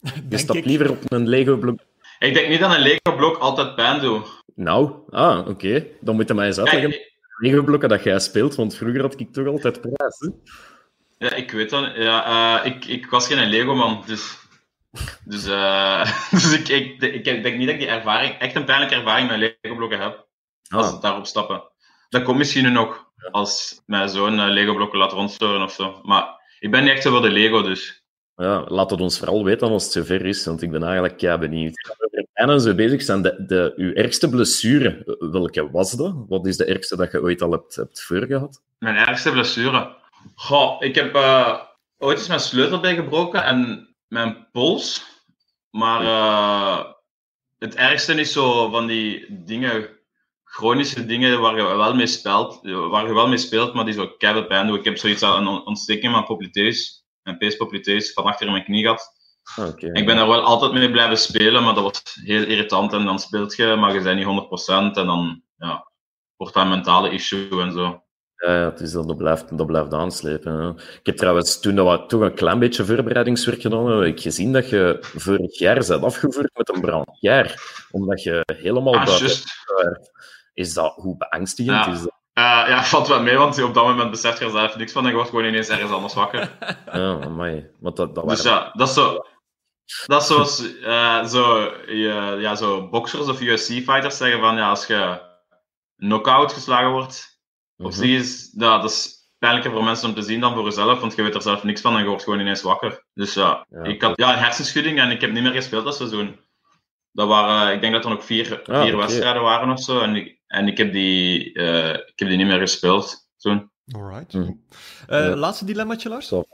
[0.00, 0.64] Je Denk stapt ik.
[0.64, 1.78] liever op een Lego-blok.
[2.18, 4.42] Ik denk niet dat een Lego-blok altijd pijn doet.
[4.54, 5.86] Nou, ah, oké.
[6.00, 6.90] Dan moet je mij eens uitleggen.
[6.90, 6.98] Ja,
[7.36, 10.16] Lego-blokken dat jij speelt, want vroeger had ik toch altijd prijs.
[10.18, 10.28] Hè?
[11.26, 11.92] Ja, ik weet dat.
[11.96, 14.36] Ja, eh, ik, ik was geen Lego-man, dus...
[15.24, 18.94] Dus, eh, dus ik, ik, ik, denk niet dat ik die ervaring, echt een pijnlijke
[18.94, 20.26] ervaring met Lego-blokken heb.
[20.68, 21.62] Als Ah, het daarop stappen.
[22.08, 26.00] Dat komt misschien nu nog, als mijn zoon eh, Lego-blokken laat rondstoren of zo.
[26.02, 28.04] Maar ik ben niet echt zo voor de Lego, dus...
[28.34, 31.38] ja, laat het ons vooral weten als het zover is, want ik ben eigenlijk kei
[31.38, 31.90] benieuwd.
[31.90, 36.14] Over en zo bezig zijn, de, de, uw ergste blessure, welke was dat?
[36.28, 38.62] Wat is de ergste dat je ooit al hebt, hebt voorgehad?
[38.78, 39.94] Mijn ergste blessure.
[40.34, 41.60] Goh, ik heb eh,
[41.98, 45.04] ooit eens mijn sleutelbeen gebroken en mijn pols.
[45.70, 46.84] Maar eh,
[47.58, 49.88] het ergste is zo van die dingen,
[50.56, 54.08] chronische dingen waar je wel mee speelt, waar je wel mee speelt, maar die zo
[54.18, 54.76] keihard pijn doen.
[54.78, 58.64] Ik heb zoiets aan een ontsteking van popliteus, mijn pees popliteus, van achter in mijn
[58.64, 59.14] knie gehad.
[59.92, 62.92] Ik ben daar wel altijd mee blijven spelen, maar dat was heel irritant.
[62.92, 64.26] En dan speelt je, maar je bent niet
[64.70, 64.96] 100%.
[64.98, 65.90] En dan ja,
[66.36, 68.00] wordt dat een mentale issue en zo.
[68.36, 70.52] Ja, ja, het is dat, dat, blijft, dat blijft aanslepen.
[70.52, 70.68] hè.
[70.70, 74.68] Ik heb trouwens, toen we toch een klein beetje voorbereidingswerk gedaan heb ik gezien dat
[74.68, 77.54] je vorig jaar bent afgevoerd met een brancard,
[77.90, 79.28] omdat je helemaal Ah, buiten.
[80.56, 81.92] Is dat, hoe beangstigend Ja.
[81.92, 82.14] is dat?
[82.32, 85.02] Eh, ja, valt wel mee, want op dat moment beseft je er zelf niks van
[85.02, 86.56] en je wordt gewoon ineens ergens anders wakker.
[86.92, 87.70] Ja, amai.
[87.80, 88.60] Want dat, dat Dus waren...
[88.64, 89.24] ja, dat is zo.
[90.06, 94.86] Dat is zoals eh, zo, je- ja, zo boxers of UFC-fighters zeggen van ja, als
[94.86, 95.20] je
[95.96, 97.40] knock-out geslagen wordt,
[97.76, 97.94] op Mhm.
[97.94, 101.14] zich is dat, dat is pijnlijker voor mensen om te zien dan voor jezelf, want
[101.14, 103.04] je weet er zelf niks van en je wordt gewoon ineens wakker.
[103.14, 105.96] Dus ja, Ja, ik had ja, een hersenschudding en ik heb niet meer gespeeld dat
[105.96, 106.40] seizoen.
[107.12, 108.96] Dat waren, ik denk dat er nog vier, Ah, vier oké.
[108.96, 112.46] wedstrijden waren of zo en ik, en ik, heb, die, eh, ik heb die niet
[112.46, 113.70] meer gespeeld toen.
[113.94, 114.32] Alright.
[114.32, 114.52] Mhm.
[115.06, 115.36] Eh, Ja.
[115.36, 116.28] Laatste dilemmaatje, Lars?
[116.28, 116.44] Zo.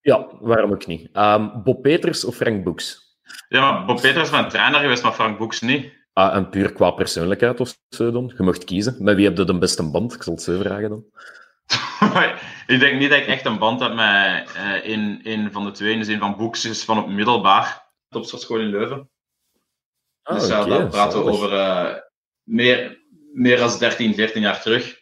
[0.00, 1.08] Ja, waarom ook niet.
[1.12, 3.16] Ehm, Bob Peters of Frank Boeks?
[3.48, 5.92] Ja, maar Bob Peters is mijn trainer geweest, maar Frank Boeks niet.
[6.12, 8.32] Ah, en puur qua persoonlijkheid of zo dan?
[8.36, 8.96] Je mocht kiezen.
[8.98, 10.14] Met wie heb je de beste band?
[10.14, 11.04] Ik zal het zo vragen dan.
[12.66, 15.70] ik denk niet dat ik echt een band heb met eh een, een van de
[15.70, 15.92] twee.
[15.92, 17.90] In de zin van Boeks is van op middelbaar.
[18.08, 19.10] Topsportschool in Leuven.
[20.22, 21.94] Ah, dus daar praten we over eh,
[22.42, 23.01] meer,
[23.32, 25.00] meer dan 13, 14 jaar terug.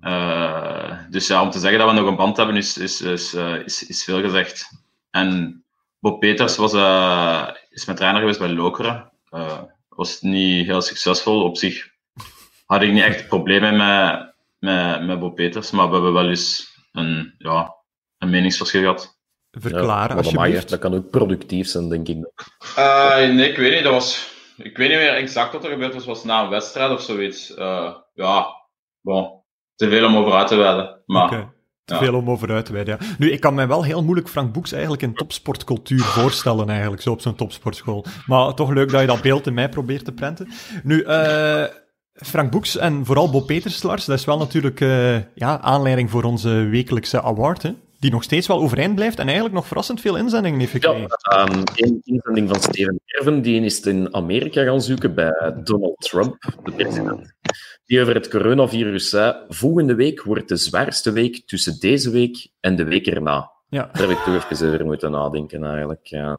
[0.00, 3.34] Eh, dus ja, om te zeggen dat we nog een band hebben, is, is, is,
[3.34, 4.70] eh, is, is veel gezegd.
[5.10, 5.62] En
[6.00, 9.10] Bob Peters was, eh, is mijn trainer geweest bij Lokeren.
[9.30, 11.42] Eh, was niet heel succesvol.
[11.42, 11.88] Op zich
[12.66, 16.76] had ik niet echt problemen met, met, met Bob Peters, maar we hebben wel eens
[16.92, 17.74] een, ja,
[18.18, 19.16] een meningsverschil gehad.
[19.50, 22.16] Verklaren, Ja, maar dat, mag, dat kan ook productief zijn, denk ik.
[22.76, 23.82] Eh, nee, ik weet niet.
[23.82, 26.04] Dat was, ik weet niet meer exact wat er gebeurd was.
[26.04, 27.54] was na een wedstrijd of zoiets.
[27.54, 28.46] Eh, ja,
[29.00, 29.42] bon.
[29.74, 31.02] Te veel om over uit te wijden.
[31.06, 31.56] Maar Oké.
[31.84, 32.00] Te ja.
[32.00, 32.96] veel om over uit te wijden.
[33.00, 33.06] Ja.
[33.18, 37.12] Nu, ik kan mij wel heel moeilijk Frank Boeks eigenlijk in topsportcultuur voorstellen, eigenlijk, zo
[37.12, 38.04] op zo'n topsportschool.
[38.26, 40.48] Maar toch leuk dat je dat beeld in mij probeert te prenten.
[40.82, 41.64] Nu, eh,
[42.12, 46.22] Frank Boeks en vooral Bob Peters, Lars, dat is wel natuurlijk eh, ja, aanleiding voor
[46.22, 50.16] onze wekelijkse award, hè, die nog steeds wel overeind blijft en eigenlijk nog verrassend veel
[50.16, 51.08] inzendingen heeft Ja, gekregen.
[51.20, 55.96] ehm een inzending van Steven Erven, die is het in Amerika gaan zoeken bij Donald
[55.98, 57.34] Trump, de president.
[57.86, 62.76] Die over het coronavirus zei, volgende week wordt de zwaarste week tussen deze week en
[62.76, 63.50] de week erna.
[63.68, 63.90] Ja.
[63.92, 66.06] Daar heb ik toch even over moeten nadenken, eigenlijk.
[66.06, 66.38] Ja.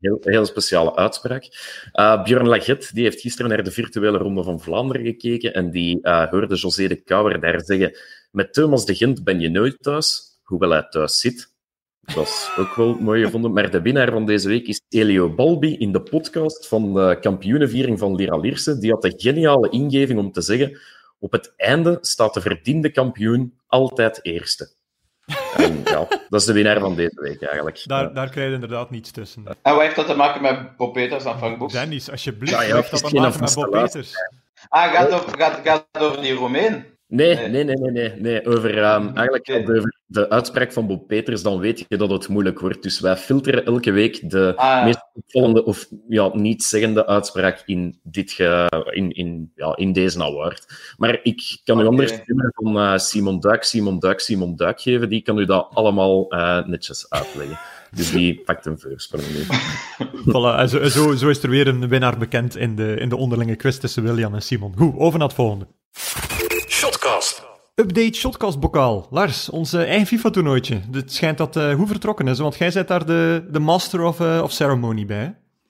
[0.00, 1.48] Heel, heel speciale uitspraak.
[1.92, 5.98] Uh, Björn Laget die heeft gisteren naar de virtuele Ronde van Vlaanderen gekeken en die
[6.02, 7.98] uh, hoorde José de Kouwer daar zeggen
[8.30, 11.54] met Thomas de Gent ben je nooit thuis, hoewel hij thuis zit.
[12.14, 13.52] Dat is ook wel mooi gevonden.
[13.52, 17.98] Maar de winnaar van deze week is Elio Balbi in de podcast van de kampioenenviering
[17.98, 18.78] van Lira Lierse.
[18.78, 20.78] Die had de geniale ingeving om te zeggen
[21.18, 24.74] op het einde staat de verdiende kampioen altijd eerste.
[25.56, 27.82] En ja, dat is de winnaar van deze week eigenlijk.
[27.84, 29.44] Daar, daar krijg je inderdaad niets tussen.
[29.62, 31.72] En wat heeft dat te maken met Bob Peters en Frank Boeks?
[31.72, 34.12] Dennis, alsjeblieft, Ja, ja, heeft het dat te maken met Bob Peters?
[34.68, 36.84] Ah, gaat het over, gaat, gaat die Roemeen?
[37.08, 37.64] Nee, Nee.
[37.64, 38.46] nee, nee, nee.
[38.46, 42.60] Over, ehm, eigenlijk over de uitspraak van Bob Peters, dan weet je dat het moeilijk
[42.60, 42.82] wordt.
[42.82, 44.84] Dus wij filteren elke week de Ah, ja.
[44.84, 50.22] meest opvallende of ja, niet zeggende uitspraak in, dit ge, in, in, ja, in deze
[50.24, 50.66] award.
[50.96, 55.08] Maar ik kan u anders stemmen van eh, Simon Duik, Simon Duik, Simon Duik geven.
[55.08, 57.58] Die kan u dat allemaal eh, netjes uitleggen.
[57.90, 59.42] Dus die pakt een voorsprong nu.
[60.32, 63.16] Voilà, en zo, zo, zo is er weer een winnaar bekend in de, in de
[63.16, 64.74] onderlinge quiz tussen William en Simon.
[64.76, 65.66] Goed, over naar het volgende.
[67.06, 67.42] Shotcast.
[67.74, 69.06] Update Shotcast bokaal.
[69.10, 70.80] Lars, ons eh, eigen FIFA-toernooitje.
[70.92, 74.20] Het schijnt dat eh, hoe vertrokken is, want jij bent daar de, de master of,
[74.20, 75.16] eh, of ceremony bij.
[75.16, 75.24] hè?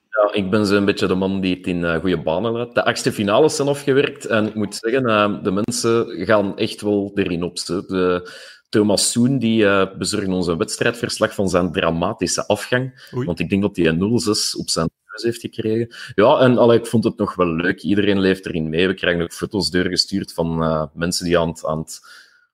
[0.09, 2.75] Ja, ik ben zo'n beetje de man die het in goede banen laat.
[2.75, 5.03] De achtste finales zijn afgewerkt en ik moet zeggen,
[5.43, 7.55] de mensen gaan echt wel erin op.
[7.65, 8.31] De,
[8.69, 13.09] Thomas Soen die bezorgde ons een wedstrijdverslag van zijn dramatische afgang.
[13.15, 13.25] Oei.
[13.25, 14.89] Want ik denk dat hij een 0-6 op zijn
[15.23, 15.95] heeft gekregen.
[16.15, 17.81] Ja, en allee, ik vond het nog wel leuk.
[17.81, 18.87] Iedereen leeft erin mee.
[18.87, 21.99] We krijgen ook foto's doorgestuurd van eh, mensen die aan het, aan, het,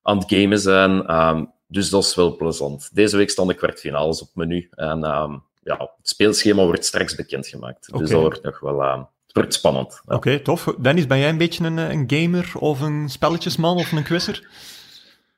[0.02, 1.06] aan het gamen zijn.
[1.06, 2.90] Ehm, dus dat is wel plezant.
[2.92, 4.68] Deze week staan de kwartfinales op menu.
[4.70, 7.92] En ehm, ja, het speelschema wordt straks bekendgemaakt.
[7.92, 10.00] Dus dat wordt nog wel ehm, het wordt spannend.
[10.08, 10.14] Ja.
[10.14, 10.74] Oké, tof.
[10.78, 14.46] Dennis, ben jij een beetje een, een gamer of een spelletjesman of een quizzer?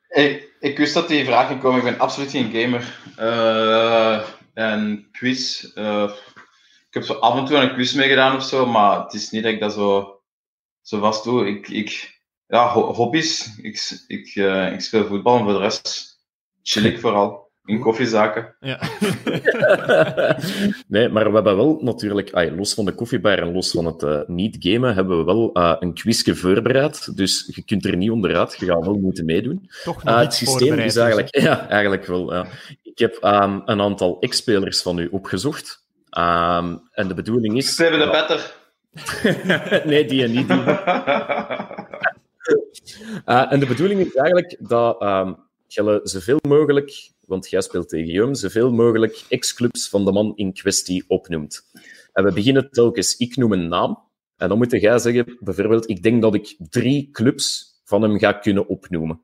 [0.09, 1.79] Ik, ik wist dat die vraag ging komen.
[1.79, 2.99] Ik ben absoluut geen gamer.
[3.16, 4.20] Eh,
[4.55, 5.64] en quiz.
[5.74, 6.11] eh,
[6.97, 9.53] heb zo af en toe een quiz meegedaan of zo, maar het is niet dat
[9.53, 10.20] ik dat zo,
[10.82, 11.49] zo vast doe.
[11.49, 13.59] Ik, ik, ja, ho- hobby's.
[13.62, 16.18] Ik, ik, eh, ik speel voetbal en voor de rest
[16.62, 17.44] chill ik vooral.
[17.64, 18.57] In koffiezaken.
[18.61, 18.78] Ja.
[20.88, 24.03] nee, maar we hebben wel natuurlijk, ay, los van de koffiebar en los van het
[24.03, 27.16] eh, niet-gamen, hebben we wel eh, een quizje voorbereid.
[27.16, 29.70] Dus je kunt er niet onderuit, je gaat wel moeten meedoen.
[29.84, 31.36] Toch het systeem is dus, eigenlijk...
[31.49, 32.34] Ja, eigenlijk wel.
[32.34, 32.47] Ja.
[32.82, 35.86] Ik heb ehm, een aantal ex-spelers van u opgezocht.
[36.17, 37.71] Ehm, en de bedoeling is...
[37.73, 38.55] Steven de Better.
[39.91, 40.49] nee, die niet.
[40.49, 40.62] Die.
[43.25, 45.33] Eh, en de bedoeling is eigenlijk dat ehm
[45.67, 50.53] je zoveel mogelijk, want jij speelt tegen Guillaume, zoveel mogelijk ex-clubs van de man in
[50.53, 51.62] kwestie opnoemt.
[52.12, 54.03] En we beginnen telkens, ik noem een naam,
[54.37, 58.33] en dan moet jij zeggen, bijvoorbeeld, ik denk dat ik drie clubs van hem ga
[58.33, 59.21] kunnen opnoemen.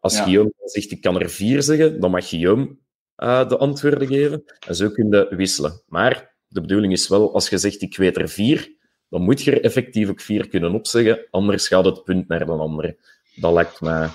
[0.00, 0.22] Als Ja.
[0.22, 2.76] Guillaume zegt, ik kan er vier zeggen, dan mag Guillaume
[3.16, 4.44] eh, de antwoorden geven.
[4.66, 5.82] En zo kun je wisselen.
[5.88, 8.72] Maar de bedoeling is wel, als je zegt, ik weet er vier,
[9.08, 12.52] dan moet je er effectief ook vier kunnen opzeggen, anders gaat het punt naar de
[12.52, 12.96] andere.
[13.36, 14.08] Dat lijkt mij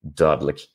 [0.00, 0.66] duidelijk.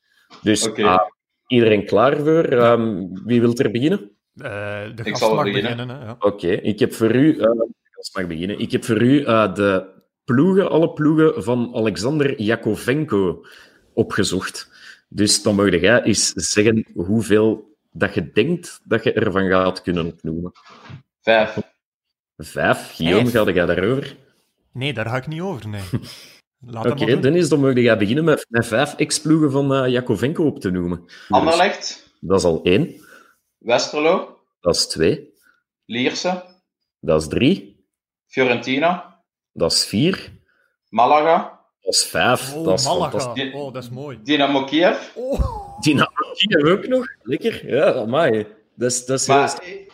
[0.41, 0.99] Dus ah,
[1.47, 2.43] iedereen klaar voor?
[2.43, 4.11] Ehm, wie wil er beginnen?
[4.35, 5.71] Eh, de Ik gast zal mag beginnen.
[5.77, 5.99] beginnen.
[6.05, 6.15] ja.
[6.19, 7.37] Oké, ik heb voor u...
[7.37, 7.49] eh,
[7.97, 8.59] ik mag beginnen.
[8.59, 9.85] Ik heb voor u eh, de
[10.23, 13.45] ploegen, alle ploegen van Alexander Jakovenko
[13.93, 14.71] opgezocht.
[15.13, 20.05] Dus dan mag jij eens zeggen hoeveel dat je denkt dat je ervan gaat kunnen
[20.05, 20.51] opnoemen.
[21.21, 21.57] Vijf.
[22.37, 22.91] Vijf.
[22.95, 23.45] Guillaume, Vijf.
[23.45, 24.15] ga jij daarover?
[24.71, 25.81] Nee, daar ga ik niet over, nee.
[26.65, 27.21] Laat Oké, hem maar doen.
[27.21, 31.05] Dennis, dan mag jij beginnen met, met vijf ex-ploegen van eh Jakovenko op te noemen.
[31.29, 32.13] Anderlecht.
[32.19, 33.01] Dat is al één.
[33.57, 34.39] Westerlo.
[34.59, 35.33] Dat is twee.
[35.85, 36.43] Lierse.
[36.99, 37.85] Dat is drie.
[38.25, 39.21] Fiorentina.
[39.51, 40.31] Dat is vier.
[40.89, 41.52] Malaga.
[41.83, 42.53] Dat is vijf.
[42.55, 43.09] Oh, dat is Malaga.
[43.19, 43.53] fantastisch.
[43.53, 44.19] Oh, dat is mooi.
[44.23, 44.97] Dynamo Kiev.
[45.15, 45.79] Oh.
[45.81, 47.05] Dynamo Kiev ook nog.
[47.23, 47.75] Lekker.
[47.75, 48.45] Ja, amai.
[48.75, 49.47] Dat is, dat is heel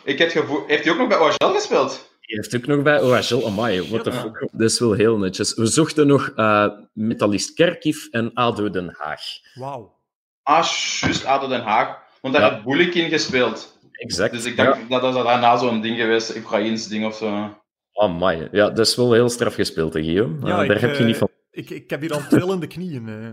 [0.04, 0.64] ik heb gevoel...
[0.66, 2.08] Heeft hij ook nog bij OHL gespeeld?
[2.20, 3.46] Die heeft ook nog bij OHL.
[3.46, 4.48] Amai, what the fuck.
[4.52, 5.54] Dat is wel heel netjes.
[5.54, 9.20] We zochten nog eh Metalist Kharkiv en ADO Den Haag.
[9.54, 9.94] Wauw.
[10.42, 10.64] Ah,
[11.00, 11.96] juist ADO Den Haag.
[12.20, 12.50] Want daar Ja.
[12.52, 13.78] heeft Bulik in gespeeld.
[13.92, 14.32] Exact.
[14.32, 17.26] Dus ik dacht dat dat daarna zo'n ding geweest, Oekraïns ding of zo.
[17.26, 17.58] Ja.
[17.92, 18.48] Amai.
[18.52, 20.46] Ja, dat is wel heel straf gespeeld, hè, Guillaume.
[20.46, 21.28] Ja, Eh, ik, daar heb je eh, niet van.
[21.50, 23.08] Ik, ik heb hier al trillende knieën.
[23.08, 23.30] eh.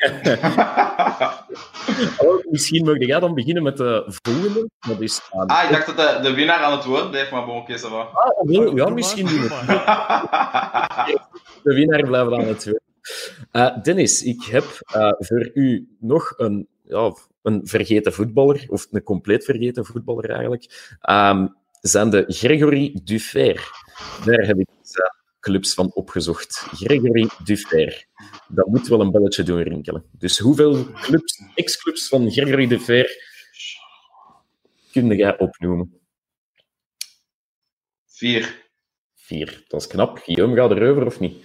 [2.18, 4.68] Oh, misschien mag jij dan beginnen met de volgende.
[4.78, 5.20] Dat is...
[5.30, 8.00] ah, ik dacht dat de, de winnaar aan het woord bleef, maar bon, oké, va.
[8.00, 9.40] ah, wel, ja, Doe misschien doen.
[11.62, 12.80] De winnaar blijft aan het woord.
[13.50, 19.02] Eh, Dennis, ik heb eh, voor u nog een, ja, een vergeten voetballer, of een
[19.02, 21.46] compleet vergeten voetballer eigenlijk, Ehm
[21.80, 23.70] zijn de Gregory Dufer.
[24.24, 24.68] Daar heb ik
[25.40, 26.56] clubs van opgezocht.
[26.56, 28.06] Gregory Dufer.
[28.48, 30.04] Dat moet wel een belletje doen rinkelen.
[30.12, 33.28] Dus hoeveel clubs, ex-clubs van Gregory Dufer
[34.92, 36.00] kun jij opnoemen?
[38.06, 38.68] Vier.
[39.14, 39.64] Vier.
[39.68, 40.18] Dat is knap.
[40.18, 41.44] Guillaume, gaat erover of niet?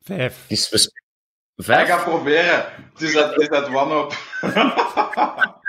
[0.00, 0.44] Vijf.
[0.48, 1.88] Is we vijf.
[1.88, 2.64] ga proberen.
[2.92, 4.12] Het is dat, is dat wanhoop.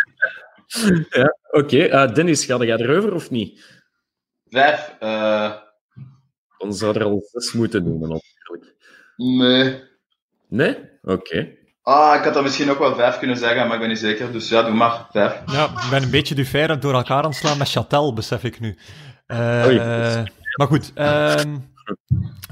[1.52, 3.83] Oké, eh, Dennis, ga jij erover of niet?
[4.54, 4.94] Vijf.
[5.00, 5.52] eh
[6.58, 8.76] Dan zou er al zes moeten noemen, natuurlijk.
[9.16, 9.84] nee.
[10.48, 10.78] Nee?
[11.02, 11.48] Oké.
[11.82, 14.32] Ah, ik had dat misschien ook wel vijf kunnen zeggen, maar ik ben niet zeker.
[14.32, 15.08] Dus ja, doe maar.
[15.12, 15.42] Vijf.
[15.46, 18.60] Ja, ik ben een beetje Dufer door elkaar aan het slaan met Châtel, besef ik
[18.60, 18.78] nu.
[19.26, 19.78] Eh, Oei.
[20.56, 21.58] maar goed, ehm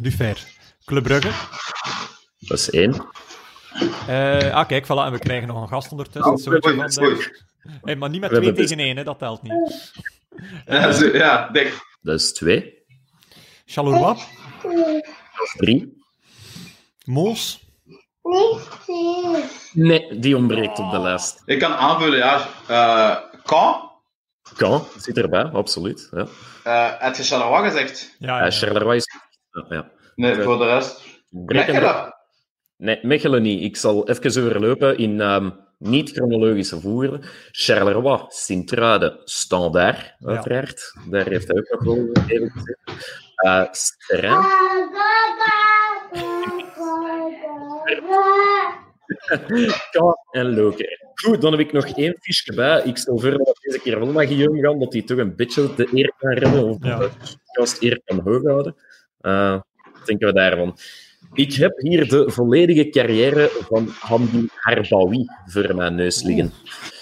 [0.01, 0.43] Dufer.
[0.85, 1.29] Club Brugge.
[2.39, 3.05] Dat is één.
[4.07, 6.53] Eh, ah, kijk, voilà, en we krijgen nog een gast ondertussen.
[6.53, 6.75] Oh, oei.
[6.75, 7.29] Dennis.
[7.81, 9.91] Hey, maar niet met We twee hebben tegen één, hè, dat telt niet.
[10.65, 11.89] Ja, zo, ja denk.
[12.01, 12.83] Dat is twee.
[13.65, 14.15] Charleroi,
[14.61, 16.03] Dat is drie.
[17.05, 17.59] Moos,
[19.73, 21.41] Nee, die ontbreekt op de lijst.
[21.45, 22.47] Ik kan aanvullen, ja.
[22.67, 23.89] eh Caen?
[24.55, 26.07] Kan, zit erbij, absoluut.
[26.11, 26.27] Ja.
[26.63, 28.15] Eh heb je Charleroi gezegd?
[28.19, 28.51] Ja, Uh, ja.
[28.51, 29.05] Charleroi is...
[29.51, 29.91] Ja, ja.
[30.15, 31.01] Nee, voor de rest.
[31.29, 32.13] Breken- Mechelen?
[32.77, 33.63] Nee, Mechelen niet.
[33.63, 35.49] Ik zal even overlopen in ehm,
[35.82, 37.21] niet-chronologische voeren.
[37.51, 40.27] Charleroi, Sint-Truiden, Standaard, Ja.
[40.27, 40.93] uiteraard.
[41.09, 42.77] Daar heeft hij ook nog wel even gezeten.
[43.45, 44.45] Uh, Sterren,
[49.91, 50.97] Caen en Lokeren.
[51.13, 52.82] Goed, dan heb ik nog één fiche bij.
[52.84, 55.75] Ik stel voor dat deze keer wel naar Guillaume gaan, dat hij toch een beetje
[55.75, 56.97] de eer kan redden, of Ja.
[56.97, 57.09] de
[57.45, 58.75] podcast eer kan hoog houden.
[59.19, 59.59] Eh,
[59.93, 60.77] wat denken we daarvan?
[61.34, 66.51] Ik heb hier de volledige carrière van Hamdi Harbawi voor mijn neus liggen.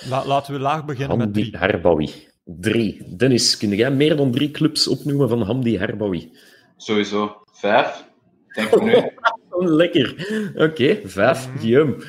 [0.09, 1.57] La- laten we laag beginnen met Hamdi drie.
[1.57, 2.09] Harbawi.
[2.45, 3.15] Drie.
[3.17, 6.31] Dennis, kun jij meer dan drie clubs opnoemen van Hamdi Harbawi?
[6.77, 7.43] Sowieso.
[7.53, 8.03] Vijf?
[8.55, 8.93] Denk ik nu.
[9.51, 10.15] Oh, lekker.
[10.55, 11.47] Oké, vijf.
[11.47, 11.57] Mhm.
[11.59, 12.03] Guillaume.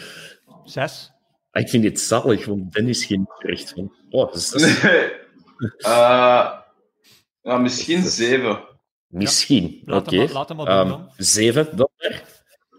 [0.64, 1.10] Zes.
[1.50, 3.92] Ah, Ik vind dit zalig, want Dennis geen recht van.
[4.10, 4.82] Oh, zes.
[4.82, 4.92] Nee.
[5.78, 6.50] Eh,
[7.42, 8.58] ja, misschien zeven.
[9.10, 9.82] Misschien.
[9.86, 10.16] Oké.
[10.16, 11.10] maar- laat hem maar doen Ehm, dan.
[11.16, 12.22] zeven dan maar.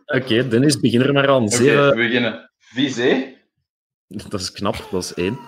[0.05, 1.43] Oké, Dennis, begin er maar aan.
[1.43, 1.89] Oké, Zeven.
[1.89, 2.51] we beginnen.
[2.57, 3.35] Vizé.
[4.29, 5.39] Dat is knap, dat is één.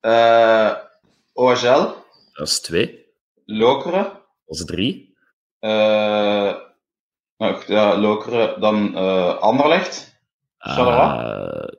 [0.00, 0.74] eh
[1.32, 1.94] OHL.
[2.32, 3.06] Dat is twee.
[3.44, 4.04] Lokeren.
[4.46, 5.18] Dat is drie.
[5.58, 6.54] eh
[7.36, 8.60] nou, ja, Lokeren.
[8.60, 10.20] Dan eh Anderlecht.
[10.58, 11.18] Charleroi?
[11.58, 11.78] Eh,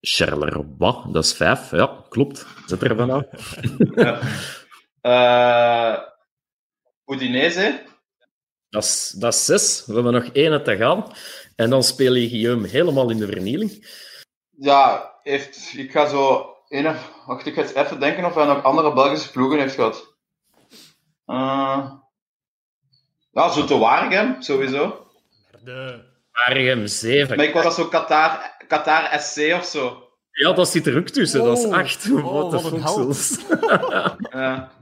[0.00, 0.66] Charleroi,
[1.12, 1.70] dat is vijf.
[1.70, 2.46] Ja, klopt.
[2.66, 3.24] Zet er vanaf.
[5.00, 5.96] eh
[7.10, 7.82] Udinese.
[8.68, 9.86] Dat is, dat is zes.
[9.86, 11.12] We hebben nog één te gaan.
[11.56, 13.86] En dan speel je Guillaume helemaal in de vernieling.
[14.56, 16.46] Ja, heeft, ik ga zo...
[16.68, 16.94] Ene,
[17.26, 20.16] wacht, ik ga eens even denken of hij nog andere Belgische ploegen heeft gehad.
[21.26, 21.90] Eh
[23.32, 25.06] ja, Zoete Waregem, sowieso.
[25.64, 26.04] De...
[26.32, 27.36] Waregem, zeven.
[27.36, 30.09] Maar ik was dat zo Qatar, Qatar SC of zo.
[30.40, 31.44] Ja, dat zit er ook tussen.
[31.44, 31.72] Dat is Oh.
[31.72, 32.10] acht.
[32.10, 33.38] Oh, Wat de wat een foksels.
[34.32, 34.72] Ja.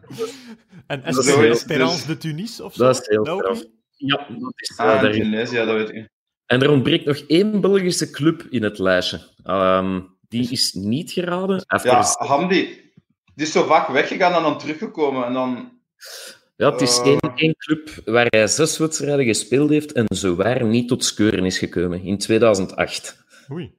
[0.87, 2.85] En Esperance dus- de Tunis of zo?
[2.85, 3.63] Dat is heel straf.
[3.97, 5.23] Ja, dat is eh, Ah, daarin.
[5.23, 6.09] Tunesië, dat weet ik.
[6.47, 9.21] En er ontbreekt nog één Belgische club in het lijstje.
[9.45, 11.65] Ehm, die is niet geraden.
[11.67, 12.91] After Ja, Hamdi,
[13.35, 15.25] die is zo vaak weggegaan en dan teruggekomen.
[15.27, 15.73] En dan...
[16.57, 17.07] Ja, het is Eh.
[17.07, 21.59] één, één club waar hij zes wedstrijden gespeeld heeft en zowaar niet tot skeuren is
[21.59, 22.03] gekomen.
[22.03, 23.25] In 2008.
[23.53, 23.75] Oei.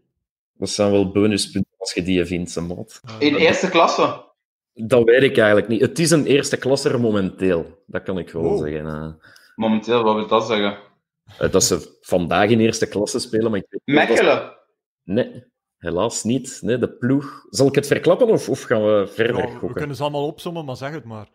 [0.60, 3.02] Dat zijn wel bonuspunten als je die vindt, zijn maat.
[3.20, 4.24] In eerste klasse.
[4.74, 5.82] Dat weet ik eigenlijk niet.
[5.82, 7.84] Het is een eerste klasser momenteel.
[7.86, 8.60] Dat kan ik wel Oh.
[8.62, 8.86] zeggen.
[8.88, 9.08] eh.
[9.56, 10.78] Momenteel, wat wil dat zeggen?
[11.40, 14.58] Eh, dat ze vandaag in eerste klasse spelen, maar ik weet dat- Mechelen.
[15.04, 15.44] Nee,
[15.78, 16.60] helaas niet.
[16.62, 17.46] Nee, de ploeg...
[17.50, 20.66] Zal ik het verklappen of, of gaan we verder Ja, we kunnen ze allemaal opzommen,
[20.66, 21.28] maar zeg het maar.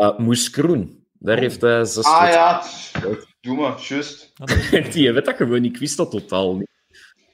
[0.00, 1.04] Uh, Moes Kroen.
[1.12, 1.40] Daar Oh.
[1.42, 2.62] heeft hij zes Ah ja,
[3.40, 4.32] doe maar, juist.
[4.92, 6.68] Die weet dat gewoon, ik wist dat totaal niet.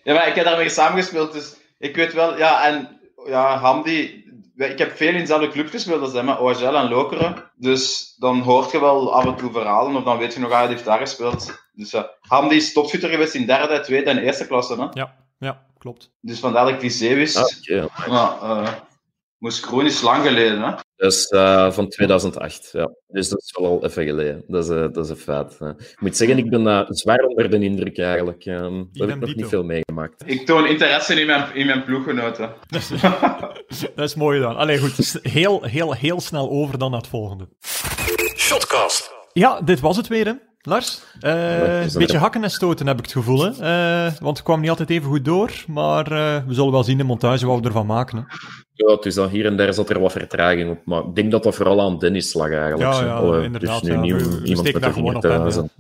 [0.03, 4.25] Ja, maar ik heb daarmee samengespeeld, dus ik weet wel, ja, en ja, Hamdi,
[4.57, 7.51] ik heb veel in dezelfde club gespeeld als hem, OHL en Lokeren.
[7.57, 10.67] Dus dan hoort je wel af en toe verhalen, of dan weet je nog, hij
[10.67, 11.67] heeft daar gespeeld.
[11.73, 14.75] Dus ja, Hamdi is topschutter geweest in derde, tweede en eerste klasse.
[14.75, 14.87] Hè?
[14.93, 16.11] ja, ja, klopt.
[16.21, 17.69] Dus vandaar dat ik Vizé wist.
[17.71, 18.09] Ah.
[18.09, 18.73] Maar eh
[19.43, 20.71] Moes Kroon is lang geleden, hè?
[20.97, 22.91] Dat is eh, van 2008, ja.
[23.09, 24.45] Dus dat is wel al even geleden.
[24.47, 25.53] Dat is, eh, dat is een feit.
[25.61, 28.45] Ik moet zeggen, ik ben eh, zwaar onder de indruk eigenlijk.
[28.45, 29.41] Ehm daar heb ik nog dito.
[29.41, 30.23] niet veel meegemaakt.
[30.27, 32.55] Ik toon interesse in mijn, in mijn ploeggenoten.
[33.95, 34.57] Dat is mooi dan.
[34.57, 34.95] Allee, goed.
[35.05, 37.49] s- Heel, heel, heel snel over dan naar het volgende.
[38.37, 39.11] Shotcast.
[39.33, 40.33] Ja, dit was het weer, hè.
[40.63, 42.21] Lars, Eh, een beetje er.
[42.21, 43.41] hakken en stoten heb ik het gevoel.
[43.45, 43.51] Hè?
[44.07, 45.53] Eh, want het kwam niet altijd even goed door.
[45.67, 48.17] Maar eh, we zullen wel zien in de montage wat we ervan maken.
[48.19, 48.23] Hè.
[48.73, 50.79] Ja, het is dan hier en daar zat er wat vertraging op.
[50.85, 52.93] Maar ik denk dat dat vooral aan Dennis lag eigenlijk.
[52.93, 54.01] Ja, ja, Allee, inderdaad, Dus nu ja.
[54.01, 55.71] nieuw, We- we iemand met daar de gewoon vinger op te hem.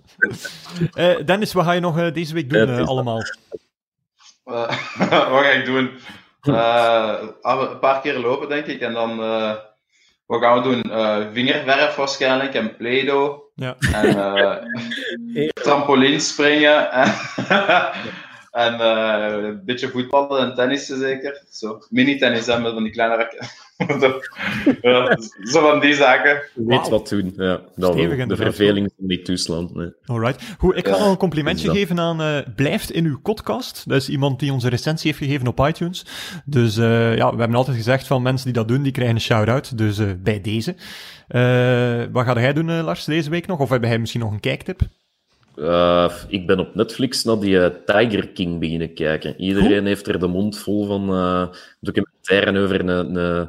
[1.19, 3.21] Eh, Dennis, wat ga je nog deze week doen allemaal?
[4.45, 4.55] Eh,
[5.31, 5.91] wat ga ik doen?
[6.41, 8.81] Eh, af- een paar keer lopen, denk ik.
[8.81, 9.53] En dan, eh,
[10.27, 10.83] wat gaan we doen?
[10.83, 13.41] Eh vingerverf waarschijnlijk en Play-Doh.
[13.55, 13.77] Ja.
[13.79, 14.17] En
[15.35, 16.93] eh trampoline springen.
[16.93, 17.15] En,
[18.65, 21.45] en eh, een beetje voetballen en tennissen zeker.
[21.51, 23.47] Zo, mini-tennis met van die kleine rakken.
[24.01, 24.21] Zo.
[24.83, 26.43] ja, zo van die zaken.
[26.55, 27.33] Weet wat doen.
[27.37, 27.93] Ja, dat wel.
[27.93, 29.75] Stevig De verveling van die toestand.
[29.75, 29.93] Nee.
[30.07, 30.43] Alright.
[30.59, 33.89] Goed, ik ga Ja, nog een complimentje geven aan eh, Blijft in uw podcast.
[33.89, 36.07] Dat is iemand die onze recensie heeft gegeven op iTunes.
[36.45, 39.21] Dus eh, ja, we hebben altijd gezegd van mensen die dat doen, die krijgen een
[39.21, 39.79] shout-out.
[39.79, 40.75] Dus eh, bij deze.
[41.29, 43.59] Eh, wat ga jij doen, Lars, deze week nog?
[43.59, 44.81] Of heb jij misschien nog een kijktip?
[45.57, 49.41] Eh, ik ben op Netflix naar die Tiger King beginnen kijken.
[49.41, 51.47] Iedereen heeft er de mond vol van eh
[51.81, 53.49] documentaire over een, een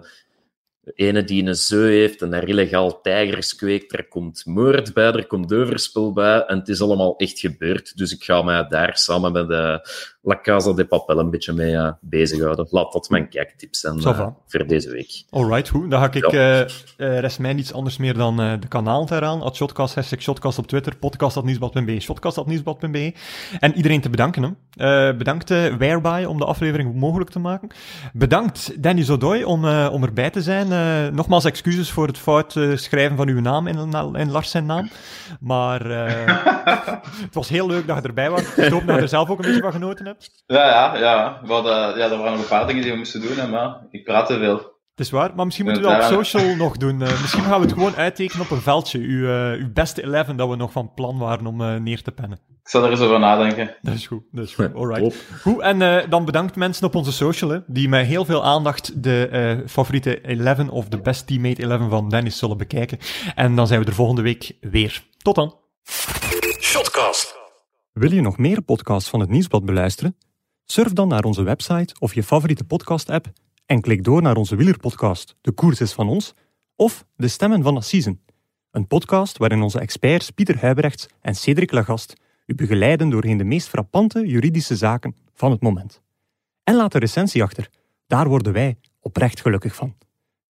[0.96, 3.94] ene die een zeu heeft en daar illegaal tijgers kweekt.
[3.94, 7.98] Er komt moord bij, er komt overspel bij en het is allemaal echt gebeurd.
[7.98, 9.78] Dus ik ga mij daar samen met, eh,
[10.26, 12.68] La Casa de Papel een beetje mee uh, bezighouden.
[12.70, 15.24] Laat dat mijn kijktips zijn uh, voor deze week.
[15.30, 15.92] Alright, goed.
[15.92, 16.68] Dan ga ik, ja.
[16.98, 19.42] uh, rest mij niets anders meer dan de kanaal eraan.
[19.42, 23.14] At Shotcast, hashtag Shotcast op Twitter, podcast.nieuwsblad.be, shotcast.nieuwsblad.be.
[23.60, 24.58] En iedereen te bedanken.
[24.76, 25.16] Hè.
[25.16, 27.70] bedankt Whereby om de aflevering mogelijk te maken.
[28.14, 30.68] Bedankt Danny Zodoy om, om erbij te zijn.
[31.16, 33.78] nogmaals excuses voor het fout schrijven van uw naam in,
[34.14, 34.90] in Lars zijn naam.
[35.40, 35.86] Maar
[37.26, 38.56] het was heel leuk dat je erbij was.
[38.56, 40.13] Ik hoop dat je er zelf ook een beetje van genoten hebt.
[40.46, 41.40] Ja, ja, ja.
[41.44, 44.04] We hadden, ja er waren nog een paar dingen die we moesten doen, maar ik
[44.04, 44.72] praat te veel.
[44.96, 47.02] Het is waar, maar misschien moeten we dat op social nog doen.
[47.02, 49.00] Uh, misschien gaan we het gewoon uittekenen op een veldje.
[49.00, 52.12] Uw, uh, uw beste 11 dat we nog van plan waren om uh, neer te
[52.12, 52.40] pennen.
[52.64, 53.76] Ik zal er eens over nadenken.
[53.82, 54.76] Dat is goed, dat is goed.
[54.76, 55.26] Alright.
[55.42, 59.64] Goed, en dan bedankt mensen op onze social, hè, die met heel veel aandacht de
[59.68, 62.98] favoriete 11 of de best teammate 11 van Dennis zullen bekijken.
[63.36, 65.04] En dan zijn we er volgende week weer.
[65.18, 65.58] Tot dan.
[66.60, 67.43] Shotcast.
[67.94, 70.18] Wil je nog meer podcasts van het Nieuwsblad beluisteren?
[70.66, 73.32] Surf dan naar onze website of je favoriete podcast-app
[73.66, 76.34] en klik door naar onze wielerpodcast De Koers is van ons
[76.76, 78.22] of De Stemmen van Assisen.
[78.72, 82.14] Een podcast waarin onze experts Pieter Huibrechts en Cedric Lagast
[82.46, 86.02] u begeleiden doorheen de meest frappante juridische zaken van het moment.
[86.64, 87.70] En laat een recensie achter.
[88.08, 89.96] Daar worden wij oprecht gelukkig van.